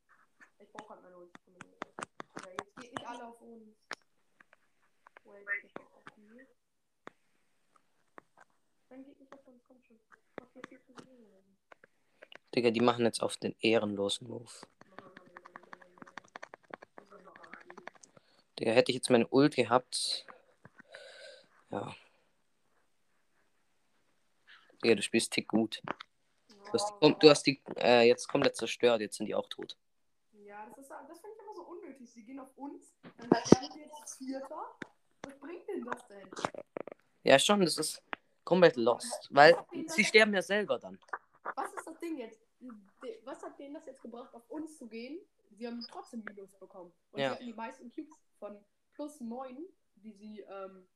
Ich 0.58 0.72
brauche 0.72 0.88
halt 0.88 1.02
meine 1.04 1.18
Ulti. 1.18 1.38
Ja, 2.44 2.50
jetzt 2.50 2.76
geht 2.76 2.92
nicht 2.92 3.06
alle 3.06 3.26
auf 3.26 3.40
uns. 3.40 3.76
Wait, 5.22 5.46
ich 5.62 5.72
geht 5.72 5.92
auf 5.92 6.04
die. 6.16 6.46
Dann 8.88 9.04
geht 9.04 9.20
nicht 9.20 9.32
auf 9.32 9.46
uns, 9.46 9.62
kommt 9.64 9.86
schon. 9.86 10.00
Mach 10.40 10.52
hier 10.52 10.62
viel 10.68 10.82
zu 10.82 10.94
viel. 11.04 11.44
Digga, 12.56 12.70
die 12.70 12.80
machen 12.80 13.04
jetzt 13.04 13.22
auf 13.22 13.36
den 13.36 13.54
ehrenlosen 13.60 14.28
Move. 14.28 14.50
Digga, 18.58 18.72
hätte 18.72 18.90
ich 18.90 18.96
jetzt 18.96 19.10
meine 19.10 19.26
Ult 19.28 19.56
gehabt. 19.56 20.24
Ja. 21.70 21.94
Digga, 24.82 24.94
du 24.94 25.02
spielst 25.02 25.32
tick 25.32 25.48
gut. 25.48 25.82
Du 26.48 26.72
hast, 26.72 26.94
die- 27.02 27.16
du 27.20 27.30
hast 27.30 27.42
die 27.46 27.62
äh, 27.76 28.06
jetzt 28.08 28.26
komplett 28.28 28.56
zerstört, 28.56 29.00
jetzt 29.00 29.16
sind 29.18 29.26
die 29.26 29.34
auch 29.34 29.48
tot. 29.48 29.76
Ja, 30.32 30.66
das 30.70 30.78
ist 30.78 30.90
das 30.90 31.20
finde 31.20 31.36
ich 31.36 31.42
immer 31.42 31.54
so 31.54 31.62
unnötig. 31.62 32.10
Sie 32.10 32.24
gehen 32.24 32.40
auf 32.40 32.56
uns, 32.56 32.94
dann 33.02 33.44
sterben 33.46 33.74
wir 33.74 33.86
jetzt 33.98 34.16
Vierter. 34.18 34.78
Was 35.22 35.38
bringt 35.38 35.68
denn 35.68 35.84
das 35.84 36.06
denn? 36.08 36.30
Ja, 37.24 37.38
schon, 37.38 37.60
das 37.60 37.76
ist 37.78 38.02
komplett 38.44 38.76
lost. 38.76 39.28
Weil 39.30 39.56
sie 39.88 40.04
sterben 40.04 40.32
ja 40.34 40.42
selber 40.42 40.78
dann. 40.78 40.98
Was 41.54 41.72
ist 41.74 41.86
das 41.86 41.98
Ding 41.98 42.18
jetzt? 42.18 42.40
Was 43.24 43.42
hat 43.42 43.58
denen 43.58 43.74
das 43.74 43.86
jetzt 43.86 44.02
gebracht, 44.02 44.32
auf 44.34 44.48
uns 44.50 44.76
zu 44.78 44.88
gehen? 44.88 45.20
Sie 45.50 45.66
haben 45.66 45.80
trotzdem 45.88 46.24
Minus 46.24 46.54
bekommen. 46.58 46.92
Und 47.12 47.20
Ja. 47.20 47.28
sie 47.28 47.34
hatten 47.34 47.46
die 47.46 47.52
meisten 47.54 47.90
Cubes 47.92 48.14
von 48.38 48.64
plus 48.94 49.20
9, 49.20 49.66
die 49.96 50.12
sie 50.12 50.40
ähm, 50.40 50.86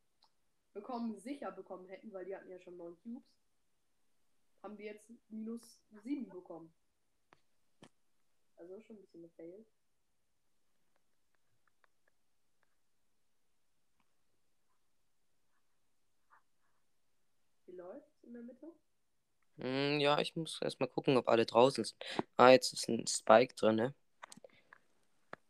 bekommen, 0.72 1.18
sicher 1.18 1.50
bekommen 1.52 1.86
hätten, 1.86 2.12
weil 2.12 2.24
die 2.24 2.34
hatten 2.36 2.48
ja 2.48 2.58
schon 2.60 2.76
9 2.76 2.96
Cubes. 3.02 3.24
Haben 4.62 4.76
die 4.76 4.84
jetzt 4.84 5.10
minus 5.28 5.80
7 6.02 6.28
bekommen. 6.28 6.72
Also 8.56 8.78
schon 8.82 8.96
ein 8.96 9.00
bisschen 9.00 9.20
eine 9.20 9.30
Fail. 9.30 9.64
Wie 17.64 17.72
läuft's 17.72 18.22
in 18.24 18.34
der 18.34 18.42
Mitte? 18.42 18.74
Hm, 19.60 20.00
ja, 20.00 20.18
ich 20.20 20.34
muss 20.36 20.60
erstmal 20.62 20.88
gucken, 20.88 21.18
ob 21.18 21.28
alle 21.28 21.44
draußen 21.44 21.84
sind. 21.84 21.96
Ah, 22.36 22.50
jetzt 22.50 22.72
ist 22.72 22.88
ein 22.88 23.06
Spike 23.06 23.54
drin, 23.54 23.76
ne? 23.76 23.94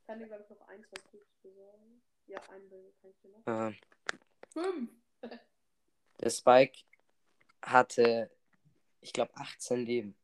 Kann 0.07 0.19
dir, 0.19 0.27
glaube 0.27 0.43
ich, 0.43 0.51
noch 0.51 0.67
ein, 0.69 0.83
zwei 0.83 1.01
Cubes 1.11 1.29
besorgen. 1.43 2.03
Ja, 2.27 2.41
einen 2.51 2.69
Bild 2.69 2.93
kann 3.01 3.11
ich 3.11 3.21
dir 3.21 3.29
noch. 3.29 3.47
Ah, 3.47 3.73
Fünf! 4.53 4.91
der 6.21 6.31
Spike 6.31 6.83
hatte, 7.63 8.31
ich 9.01 9.13
glaube, 9.13 9.35
18 9.37 9.85
Leben. 9.87 10.17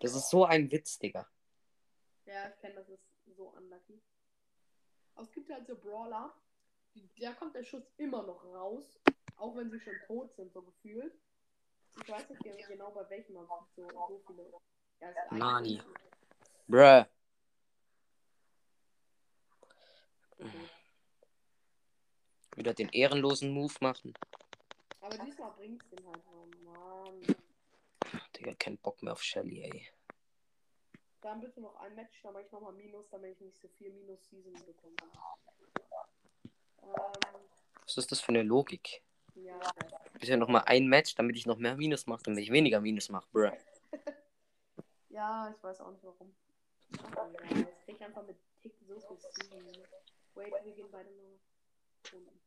Das 0.00 0.14
ist 0.14 0.30
so 0.30 0.44
ein 0.44 0.70
Witz, 0.70 0.98
Digga. 0.98 1.26
Ja, 2.26 2.48
ich 2.48 2.60
kenne 2.60 2.74
das 2.74 2.88
ist 2.88 3.02
so 3.36 3.48
unlucky. 3.56 4.00
Aber 5.14 5.24
es 5.24 5.32
gibt 5.32 5.50
halt 5.50 5.66
so 5.66 5.76
Brawler, 5.76 6.34
da 7.20 7.32
kommt 7.32 7.54
der 7.54 7.64
Schuss 7.64 7.84
immer 7.96 8.22
noch 8.22 8.44
raus, 8.44 8.98
auch 9.36 9.56
wenn 9.56 9.70
sie 9.70 9.80
schon 9.80 9.98
tot 10.06 10.34
sind, 10.36 10.52
so 10.52 10.62
gefühlt. 10.62 11.14
Ich 12.00 12.08
weiß 12.08 12.28
nicht 12.30 12.42
ge- 12.42 12.62
genau 12.68 12.90
bei 12.90 13.08
welchem, 13.10 13.36
aber 13.36 13.66
so, 13.76 13.88
so 14.08 14.22
viele. 14.26 14.52
Ja, 15.00 15.12
Nani. 15.30 15.80
Bruh. 16.66 17.04
Wieder 22.56 22.74
den 22.74 22.88
ehrenlosen 22.90 23.50
Move 23.52 23.74
machen. 23.80 24.14
Aber 25.00 25.16
diesmal 25.18 25.50
bringt's 25.52 25.88
den 25.90 26.06
halt. 26.06 26.22
Oh 26.32 26.46
Mann. 26.64 27.22
Digga, 28.36 28.54
kein 28.54 28.78
Bock 28.78 29.02
mehr 29.02 29.12
auf 29.12 29.22
Shelly, 29.22 29.62
ey. 29.62 29.88
Dann 31.22 31.40
bitte 31.40 31.60
noch 31.60 31.76
ein 31.76 31.94
Match, 31.94 32.20
dann 32.22 32.32
mache 32.32 32.44
ich 32.44 32.52
nochmal 32.52 32.72
Minus, 32.72 33.08
damit 33.10 33.32
ich 33.32 33.40
nicht 33.40 33.60
so 33.60 33.68
viel 33.68 33.90
Minus-Season 33.92 34.52
bekomme. 34.66 34.96
Ähm, 36.82 37.40
Was 37.86 37.96
ist 37.96 38.10
das 38.10 38.20
für 38.20 38.30
eine 38.30 38.42
Logik? 38.42 39.02
Ja, 39.34 39.60
ich. 40.14 40.20
Bitte 40.20 40.36
noch 40.36 40.48
mal 40.48 40.62
ein 40.66 40.86
Match, 40.86 41.14
damit 41.14 41.36
ich 41.36 41.46
noch 41.46 41.58
mehr 41.58 41.76
Minus 41.76 42.06
mache, 42.06 42.22
damit 42.24 42.42
ich 42.42 42.52
weniger 42.52 42.80
Minus 42.80 43.08
mache, 43.08 43.28
bruh. 43.32 43.50
Ja, 45.08 45.54
ich 45.54 45.62
weiß 45.62 45.80
auch 45.80 45.90
nicht 45.90 46.02
warum. 46.04 46.34
Ja, 46.90 47.58
jetzt 47.58 47.84
krieg 47.84 47.96
ich 47.96 48.02
einfach 48.02 48.24
mit 48.24 48.38
Tick 48.62 48.74
so 48.80 48.98
viel 48.98 49.18
Season. 49.18 49.82
Wait, 50.34 50.52
wir 50.64 50.72
gehen 50.72 50.90
beide 50.90 51.10
mal 51.10 51.38
unten. 52.12 52.42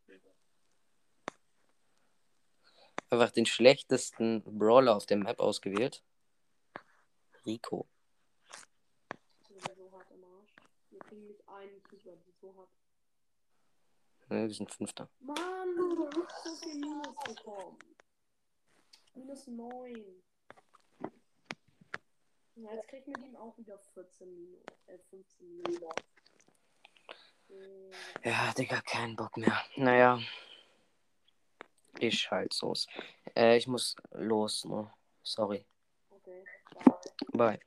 Einfach 3.12 3.32
den 3.32 3.46
schlechtesten 3.46 4.42
Brawler 4.58 4.96
auf 4.96 5.06
der 5.06 5.18
Map 5.18 5.40
ausgewählt. 5.40 6.04
Rico. 7.46 7.88
Wir 9.50 9.62
sind 9.62 9.78
so 9.78 9.92
hart 9.92 10.10
im 10.10 10.24
Arsch. 10.24 10.56
Wir 10.90 11.00
kriegen 11.02 11.28
nicht 11.28 11.48
einen 11.48 11.84
Keeper, 11.84 12.16
die 12.16 12.34
so 12.42 12.56
hart. 12.58 12.70
Ne, 14.30 14.48
wir 14.48 14.54
sind 14.54 14.72
Fünfter. 14.72 15.08
Mann, 15.20 15.76
du 15.76 16.10
hast 16.10 16.44
so 16.44 16.56
viel 16.56 16.76
Minus 16.76 17.16
bekommen. 17.24 17.78
Minus 19.14 19.48
9. 19.48 20.24
Ja, 22.56 22.74
jetzt 22.74 22.88
kriegt 22.88 23.08
mir 23.08 23.20
ihm 23.20 23.36
auch 23.36 23.58
wieder 23.58 23.78
14 23.94 24.34
Minus. 24.36 24.64
Äh, 24.88 24.98
15 25.10 25.58
Minus. 25.58 25.94
Ja, 28.24 28.52
Digga, 28.54 28.82
keinen 28.82 29.16
Bock 29.16 29.38
mehr. 29.38 29.62
Naja. 29.76 30.20
Ich 32.00 32.30
halt 32.32 32.54
so's. 32.54 32.88
Äh, 33.36 33.58
ich 33.58 33.68
muss 33.68 33.96
los, 34.12 34.66
ne? 34.66 34.92
Sorry. 35.24 35.66
Okay, 36.10 36.44
bye. 36.74 37.58
Bye. 37.58 37.60